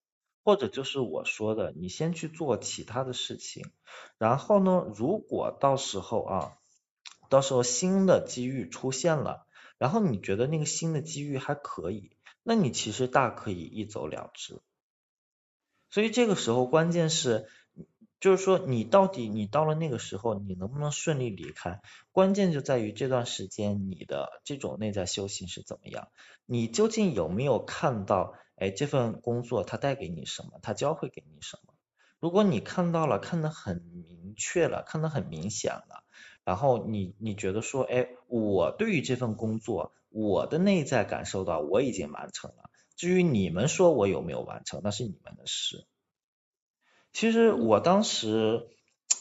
[0.45, 3.67] 或者就是我说的，你先去做其他的事情，
[4.17, 6.59] 然后呢，如果到时候啊，
[7.29, 9.45] 到时候新的机遇出现了，
[9.77, 12.13] 然后你觉得那个新的机遇还可以，
[12.45, 14.61] 那你其实大可以一走了之。
[15.91, 17.49] 所以这个时候关键是。
[18.21, 21.81] 就是说，你到底你到了那个时候，你能不能顺利离开？
[22.11, 26.09] 关键就在于这段时间你的这种内在修行是怎么样？
[26.45, 30.59] 你究竟有没有看到，哎，这份工作它带给你什么？
[30.63, 31.75] 它教会给你什么？
[32.19, 36.03] 如果你看到了，看得很明确了，看得很明显了，
[36.45, 42.71] 然后你你觉得说，哎，我对于这份工作，我的内在感受到我已经完成了。
[42.97, 45.87] 至于你们说我有没有完成，那是你们的事。
[47.19, 48.69] 其实我当时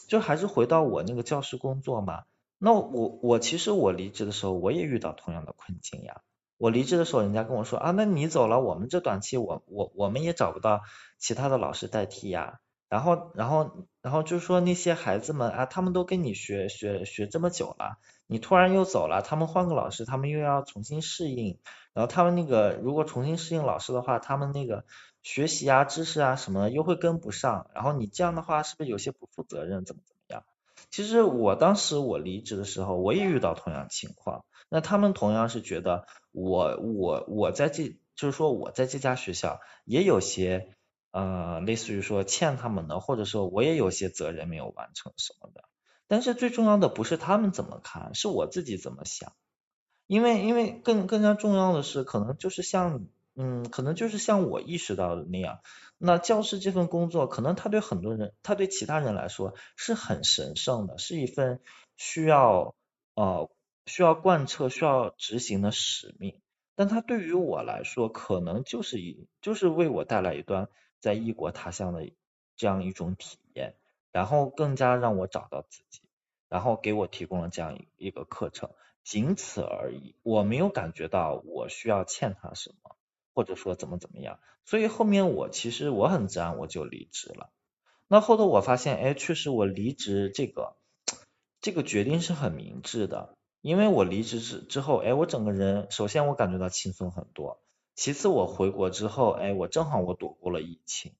[0.07, 2.25] 就还是回到我那个教师工作嘛，
[2.59, 6.21] 那我我其实我离职的时候我也遇到同样的困境呀。
[6.59, 10.81] 我离职的时候，人家跟我说啊，那你走了，我们这短期我我我们也找不到
[11.17, 12.59] 其他的老师代替呀。
[12.87, 21.57] 然后然后然后就说那些孩子们啊，他们都跟你学学学这么久了，你突然又走了，他们换个老师，他们又要重新适应。
[21.93, 24.85] 然后他们那个如果重新适应老师的话，他们那个。
[25.27, 29.83] 学习啊，知识啊什么的又会跟不上，然后你这样的话是不是有些不负责任？
[29.83, 30.45] 怎么怎么样？
[30.89, 40.77] 其实我当时我离职的时候，我也遇到同样情况，那他们同样是觉得我我我在这就是说我在这家学校也有些
[41.11, 45.65] 呃类似于说欠他们的，或者说我也有些责任没有完成什么的。
[46.07, 49.33] 但是最重要的不是他们怎么看，是我自己怎么想，
[50.07, 53.07] 因为因为更更加重要的是，可能就是像。
[53.39, 55.59] 嗯，可能就是像我意识到的那样，
[55.99, 61.59] 那教师这份工作，可能他对很多人，他对其他人来说是很神圣的，是一份
[61.97, 62.73] 需要
[63.13, 63.51] 呃
[63.85, 66.41] 需要贯彻、需要执行的使命。
[66.75, 70.67] 但他对于我来说，可能就是一就是为我带来一段
[70.99, 72.09] 在异国他乡的
[72.55, 73.75] 这样一种体验，
[74.11, 76.01] 然后更加让我找到自己，
[76.49, 78.71] 然后给我提供了这样一个课程，
[79.03, 80.15] 仅此而已。
[80.23, 82.96] 我没有感觉到我需要欠他什么。
[83.37, 87.51] 或者说怎么怎么样，所以后面我其实我很自然我就离职了。
[88.07, 90.75] 那后头我发现，哎，确实我离职这个
[91.61, 97.61] 这个决定是很明智的，因为我离职之之后，哎，我整个人首先我感觉到轻松很多，
[97.93, 101.13] 其次我回国之后，哎，我正好我躲过了疫情，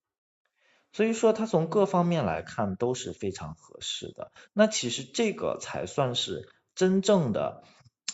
[0.91, 4.31] 所以说他从各方面来看都是非常合适的。
[4.53, 7.61] 那其实这个才算是真正的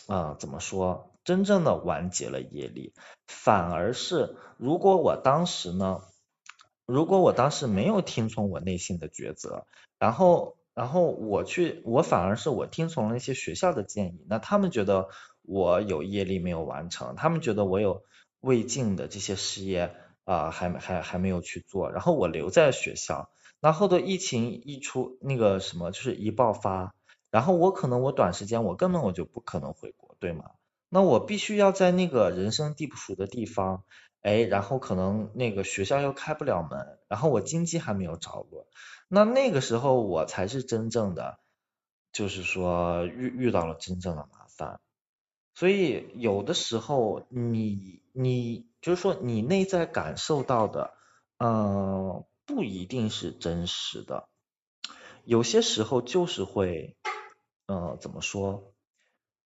[0.08, 1.13] 啊，怎么说？
[1.24, 2.92] 真正的完结了业力，
[3.26, 6.02] 反而是如果我当时呢，
[6.86, 9.66] 如果我当时没有听从我内心的抉择，
[9.98, 15.08] 然后然后我去，我反而是我听从了一些学校的建议，那他们觉得
[15.42, 18.02] 我有业力没有完成，他们觉得我有
[18.40, 19.94] 未尽的这些事业
[20.24, 26.94] 啊，还还还没有去做，然后我留在学校，那后头疫情一出，那个什么就是一爆发，
[27.30, 30.50] 然后我可能我短时间我根本我就不可能回国，对吗？
[30.94, 33.82] 那我必须要在那个人生地不熟的地方，
[34.20, 38.68] 哎，然后可能那个学校又开不了门，然后我经济还没有着落，
[39.08, 41.40] 那那个时候我才是真正的，
[42.12, 44.78] 就是说遇遇到了真正的麻烦。
[45.56, 50.94] 所以有的时候你你就是说你内在感受到的，
[51.38, 54.28] 嗯，不一定是真实的，
[55.24, 56.96] 有些时候就是会，
[57.66, 58.73] 嗯，怎么说？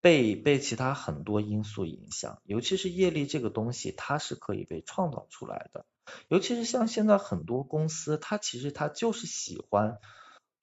[0.00, 5.86] 被被其他很多因素影响，尤其是业力这个东西，它是可以被创造出来的。
[6.28, 9.98] 尤其是像现在很多公司，它其实它就是喜欢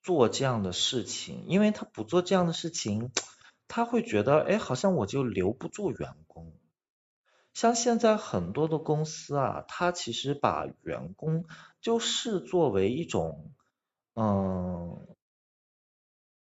[0.01, 3.11] 做这样的事情，因为他不做这样的事情，
[3.67, 6.53] 他会觉得，哎，好像我就留不住员工。
[7.53, 11.45] 像现在很多的公司啊，它其实把员工
[11.81, 13.51] 就视作为一种，
[14.15, 15.05] 嗯。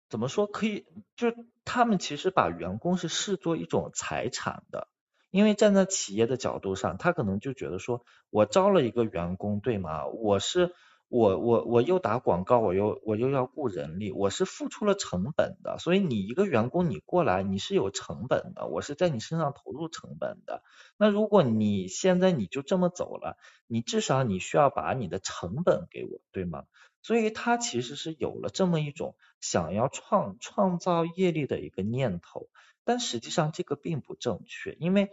[0.10, 0.86] 怎么说可以？
[1.16, 1.30] 就
[1.66, 4.88] 他们其实把员工是视作一种财产的，
[5.30, 10.06] 因为站在企业的角度上，他可能就觉得说，我招了一个员工，对吗？
[10.08, 10.74] 我是
[11.08, 20.64] 我我我又打广告，我又我又要雇人力，我是付出了成本的，所以你一个员工你过来你是有成本的，我是在你身上投入成本的。
[20.98, 23.38] 那如果你现在你就这么走了，
[23.68, 26.64] 你至少你需要把你的成本给我，对吗？
[27.02, 32.50] 所以他其实是有了这么一种想要创创造业力的一个念头，
[32.84, 35.10] 但实际上这个并不正确，因为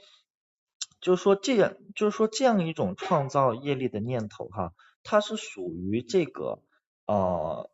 [1.01, 4.75] 就是说这样就是说这样一种创造业力的念头哈。
[5.05, 6.63] 它是属于这个
[7.07, 7.71] 呃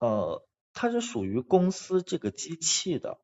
[0.00, 3.18] 呃，它是属于公司这个机器的，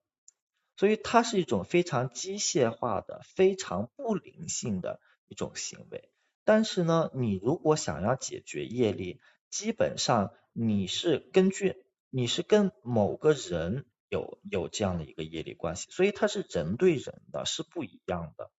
[0.76, 6.08] 所以它是一种非常机械化的、非常不灵性的一种行为。
[6.44, 9.20] 但是呢，你如果想要解决业力，
[9.55, 11.76] 基本上你是根据
[12.11, 18.50] 你是跟某个人有有这样的一个业力关系，所以它是人对人的是不一样的。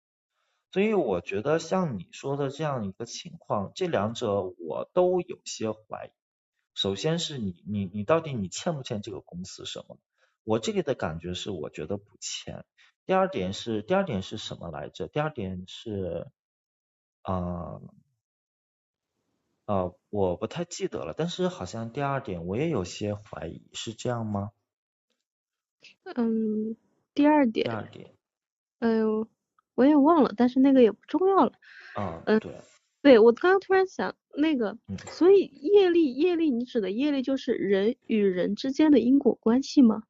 [0.71, 6.11] 所以我觉得像你说的这样一个情况，这两者我都有些怀疑。
[6.75, 9.99] 首先是你你你到底你欠不欠这个公司什么？
[10.45, 12.65] 我这里的感觉是我觉得不欠。
[13.05, 15.09] 第二点是第二点是什么来着？
[15.09, 16.31] 第二点是
[17.23, 17.81] 啊
[19.65, 24.51] 啊我不太记得了，但是好像第二点我也有些怀疑，是这样吗？
[26.05, 26.77] 嗯，
[27.15, 27.65] 第二点。
[27.65, 28.15] 第二点。
[28.81, 29.29] 嗯。
[29.77, 31.51] 我也忘了，但是那个也不重要了。
[31.97, 32.61] 啊，嗯，对，
[33.03, 34.79] 对我刚刚突然想那个，
[35.11, 40.05] 所以业力，业力，你指的业力就是人与人之间的因果关系吗？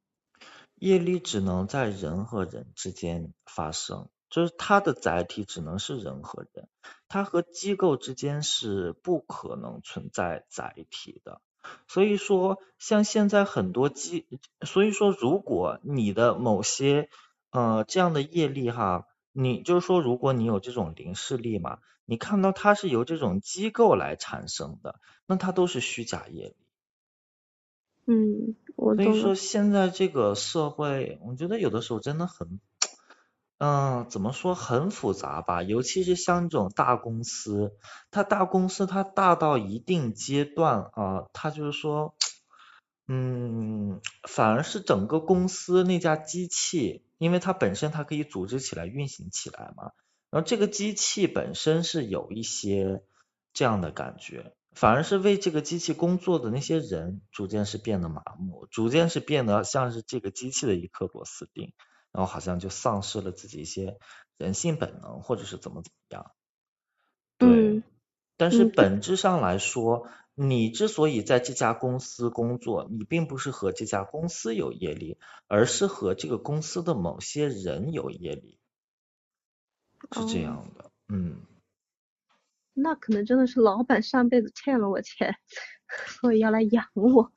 [0.75, 6.69] 业力只能在人和人之间发生，就是它的载体只能是人和人，
[7.15, 11.39] 它和机构之间是不可能存在载体的。
[11.87, 14.27] 所以说，像现在很多机，
[14.65, 17.09] 所以说，如果你的某些
[17.51, 19.07] 呃这样的业力哈。
[19.37, 26.55] 你就是说，如果你有这种零视力嘛，你看到它是由这种机构来产生的，那它都是虚假业力。
[28.05, 32.61] 嗯，我所以说现在这个社会，我觉得有的时候真的很，
[33.57, 35.63] 嗯，怎么说很复杂吧？
[35.63, 37.73] 尤其是像这种大公司，
[38.11, 42.15] 它大公司它大到一定阶段啊，它就是说，
[43.07, 47.03] 嗯，反而是整个公司那家机器。
[47.17, 49.93] 因为它本身它可以组织起来运行起来嘛，
[50.31, 53.03] 然后这个机器本身是有一些
[53.53, 61.71] 这样的感觉，反而是为这个机器工作的那些人逐渐是变得麻木，逐渐是变得像是这个机器的一颗螺丝钉，
[62.15, 63.97] 然后好像就丧失了自己一些
[64.37, 66.31] 人性本能，或者是怎么怎么样。
[67.37, 67.83] 对，
[68.37, 70.07] 但是本质上来说。
[70.37, 78.59] 你之所以在这家公司工作，你并不是和这家公司有业力，而是和这个公司的某些人有业力，
[80.11, 81.39] 是这样的，嗯。
[82.73, 85.37] 那可能真的是老板上辈子欠了我钱，
[86.19, 87.31] 所以要来养我。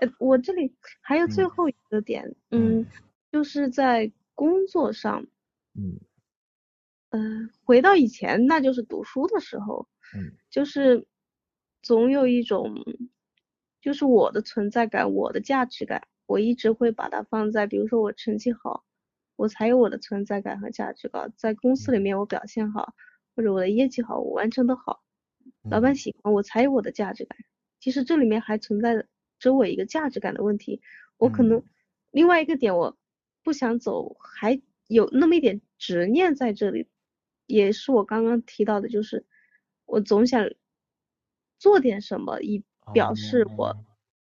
[0.00, 2.86] 呃，我这里还有最后一个点，嗯，
[3.36, 5.26] 就是在工作上，
[5.74, 6.00] 嗯，
[7.10, 11.06] 嗯，回到以前，那就是读书的时候，嗯，就是。
[11.82, 12.74] 总有一种，
[13.80, 18.84] 就是我的存在感，我的价值感，我一直会把它放在，比如说我成绩好，
[19.36, 22.94] 我才有我的存在感和价值感，在公司里面我表现好，
[23.36, 25.04] 或者我的业绩好，我完成的好，
[25.70, 27.38] 老板喜欢我才有我的价值感。
[27.78, 29.06] 其实这里面还存在
[29.38, 30.80] 着我一个价值感的问题，
[31.18, 31.62] 我可能
[32.10, 32.96] 另外一个点我
[33.46, 36.86] 不想走，还有那么一点执念在这里，
[37.46, 39.24] 也是我刚刚提到的，就是
[39.86, 40.50] 我总想。
[41.58, 43.74] 做点什么以表示我，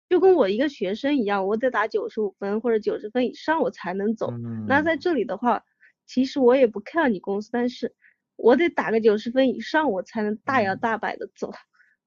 [0.08, 4.32] 就跟我一个学生一样，我得打九十五分或者九十分以上我才能走。
[4.68, 5.66] 那在这里的话，
[6.06, 7.96] 其实我也不看你公司，但是
[8.36, 11.52] 我得打个九十分以上我才能大摇大摆的走。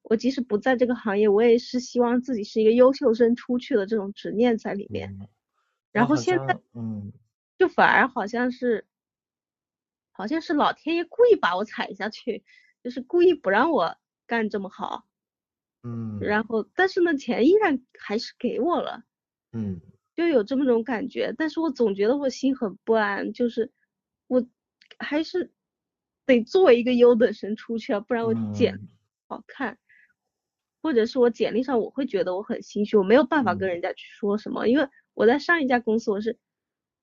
[0.02, 5.18] 我即使不在这个行业，我也是希望自己是一个优秀生出去的这种执念在里面。
[5.93, 7.12] 然后现在，嗯，
[7.59, 8.86] 就反而好像是，
[10.12, 12.44] 好像是老天爷故意把我踩下去，
[12.82, 13.97] 就是故意不让我
[14.27, 15.05] 干这么好。
[15.82, 19.05] 嗯，然后但是呢，钱依然还是给我了，
[19.52, 19.81] 嗯，
[20.15, 23.73] 就有这么种感觉，但是我总觉得我心很不安，就是
[24.27, 24.44] 我
[24.98, 25.52] 还是
[26.27, 28.89] 得做一个优等生出去啊，不然我简
[29.28, 29.78] 好看，
[30.82, 36.38] 或者是我简历上我会觉得我很心虚，我没有办法跟人家去说什么，因为我在上一家公司我是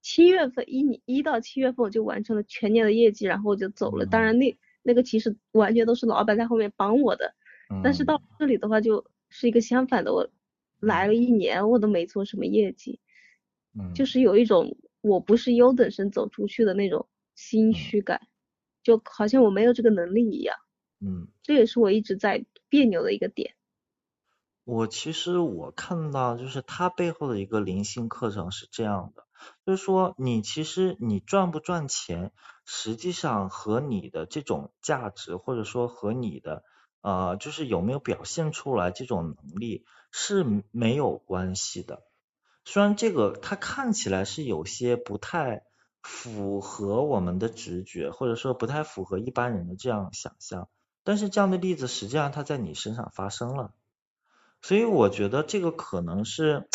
[0.01, 7.35] 七月份一年一到七月份我就完成了全年的业绩，然后我就走了，当然那那个其实完全都是老板在后面帮我的。
[7.83, 10.29] 但是到这里的话，就是一个相反的，我
[10.79, 13.01] 来了一年，我都没做什么业绩，
[13.93, 17.05] 就是有一种我不是优等生走出去的那种
[17.35, 18.21] 心虚感，
[18.81, 20.55] 就好像我没有这个能力一样，
[21.01, 23.53] 嗯，这也是我一直在别扭的一个点。
[24.65, 29.23] 我其实我看到就是它背后的一个灵性课程是这样的，
[29.63, 32.31] 就是说你其实你赚不赚钱，
[32.65, 36.63] 实际上和你的这种价值或者说和你的
[37.01, 42.01] 呃就是有没有表现出来这种能力是没有关系的。
[42.63, 45.61] 虽然这个它看起来是有些不太
[46.01, 50.69] 符合我们的直觉，或者说不太符合一般人的这样想象，
[51.03, 53.75] 但是这样的例子实际上它在你身上发生了。
[54.65, 56.67] 所以我觉得这个可能是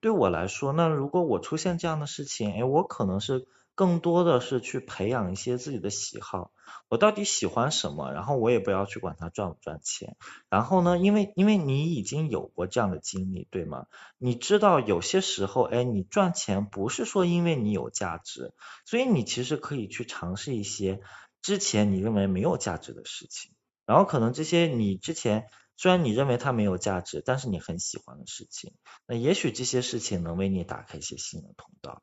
[0.00, 3.46] 对我来说，那如果我出现这样的事情，哎，我可能是
[3.76, 6.50] 更多的是去培养一些自己的喜好，
[6.88, 10.16] 我到底喜欢什么，然后我也不要去管它赚不赚钱。
[10.50, 13.86] 然后呢，因为因为你已经有过这样的经历，对吗？
[14.18, 18.54] 你知道有些时候，哎，你赚钱不是说因为你有价值，
[18.86, 21.00] 所以你其实可以去尝试一些
[21.42, 23.52] 之前你认为没有价值的事情，
[23.86, 25.46] 然后可能这些你之前。
[25.78, 28.72] 虽然你认为它没有价值，但是你很喜欢的事情，
[29.06, 32.02] 那也许这些事情能为你打开一些新的通道。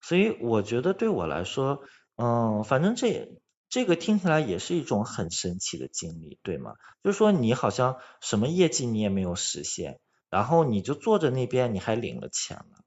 [0.00, 1.82] 所以我觉得对我来说，
[2.16, 3.36] 嗯，反正这
[3.68, 6.74] 这个听起来也是一种很神奇的经历，对吗？
[7.02, 9.98] 就是说你好像什么业绩你也没有实现，
[10.30, 12.84] 然后你就坐在那边，你还领了钱了。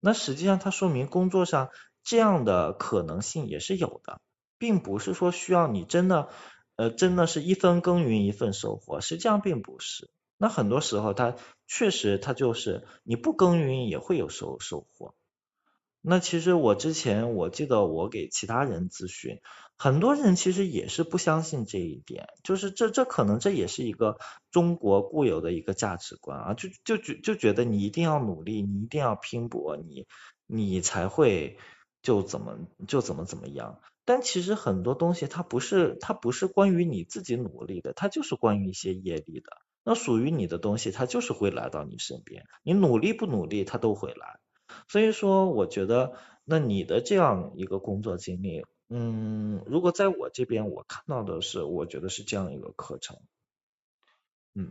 [0.00, 1.70] 那实际上它说明工作上
[2.02, 4.20] 这样的可能性也是有的，
[4.58, 6.28] 并不是说需要你真的。
[6.76, 10.10] 呃，真的是一分耕耘一份收获，实际上并不是。
[10.38, 11.34] 那很多时候，它
[11.66, 15.14] 确实它就是你不耕耘也会有收收获。
[16.02, 19.40] 那其实我之前我记得我给其他人咨询，
[19.76, 24.18] 很多人其实也是不相信这一点，就是这这可能这也是一个
[24.52, 30.06] 中国固有的一个价值观啊，就就觉就觉得你一定要努力，你一定要拼搏，你
[30.46, 31.58] 你才会
[32.02, 33.80] 就怎么就怎么怎么样。
[34.06, 39.50] 但其实很多东西它不是它不是关于你自己努力的，它就是关于一些业力的。
[39.82, 44.38] 那属于你的东西，它就是会来到你身边，你努力不努力，它都会来。
[44.88, 46.14] 所以说，我觉得
[46.44, 53.18] 那你的这样一个工作经历，嗯，如果在我这边我看到的是，我觉得是这样一个课程，
[54.54, 54.70] 嗯，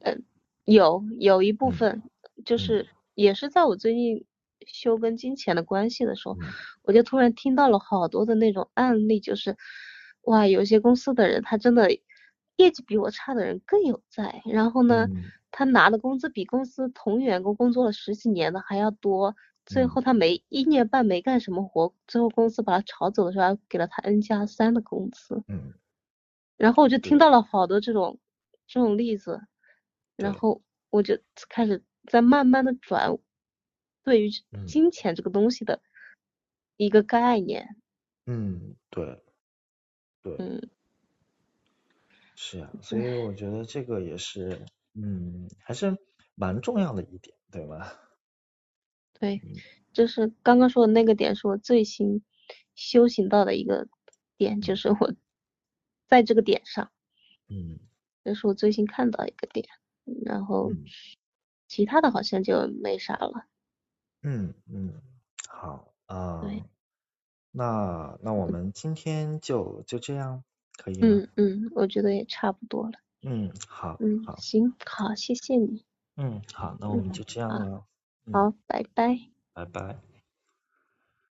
[0.00, 0.24] 嗯，
[0.66, 2.02] 有有一部分
[2.44, 4.26] 就是也是在我最近。
[4.68, 6.36] 修跟金钱的关系的时候，
[6.82, 9.56] 我就突然听到了好多的那种案例，就是
[10.22, 11.90] 哇，有些公司的人他真的
[12.56, 15.08] 业绩比我差的人更有在，然后呢，
[15.50, 19.34] 他拿的工资比公司同员工工作了十几年的还要多，
[19.64, 25.42] 最后他没一年半没干什么活，最后公司把他炒走的时候，还给了他 N 加三的工资。
[25.48, 25.74] 嗯，
[26.56, 28.18] 然后我就听到了好多这种
[28.66, 29.40] 这种例子，
[30.16, 31.18] 然后我就
[31.48, 33.16] 开始在慢慢的转。
[34.08, 34.30] 对于
[34.66, 35.82] 金钱这个东西的
[36.78, 37.76] 一个概念，
[38.24, 39.22] 嗯，对，
[40.22, 40.70] 对，嗯，
[42.34, 44.64] 是啊，所以我觉得这个也是，
[44.94, 45.98] 嗯，还是
[46.34, 48.00] 蛮重要的一点，对吧？
[49.20, 49.42] 对，
[49.92, 52.22] 就是刚刚说的那个点，是我最新
[52.74, 53.88] 修行到的一个
[54.38, 55.14] 点，就是我
[56.06, 56.90] 在这个点上，
[57.48, 57.78] 嗯，
[58.24, 59.68] 这是我最新看到一个点，
[60.24, 60.72] 然后
[61.66, 63.44] 其他的好像就没啥了。
[64.22, 64.92] 嗯嗯，
[65.48, 66.42] 好啊，
[67.50, 70.42] 那那我们今天就就这样，
[70.76, 71.08] 可以吗？
[71.08, 72.92] 嗯嗯，我觉得也差不多了。
[73.22, 75.84] 嗯，好，嗯，好行，好，谢谢你。
[76.16, 77.86] 嗯，好，那我们就这样了。
[78.32, 79.18] 好，拜拜。
[79.54, 80.07] 拜拜。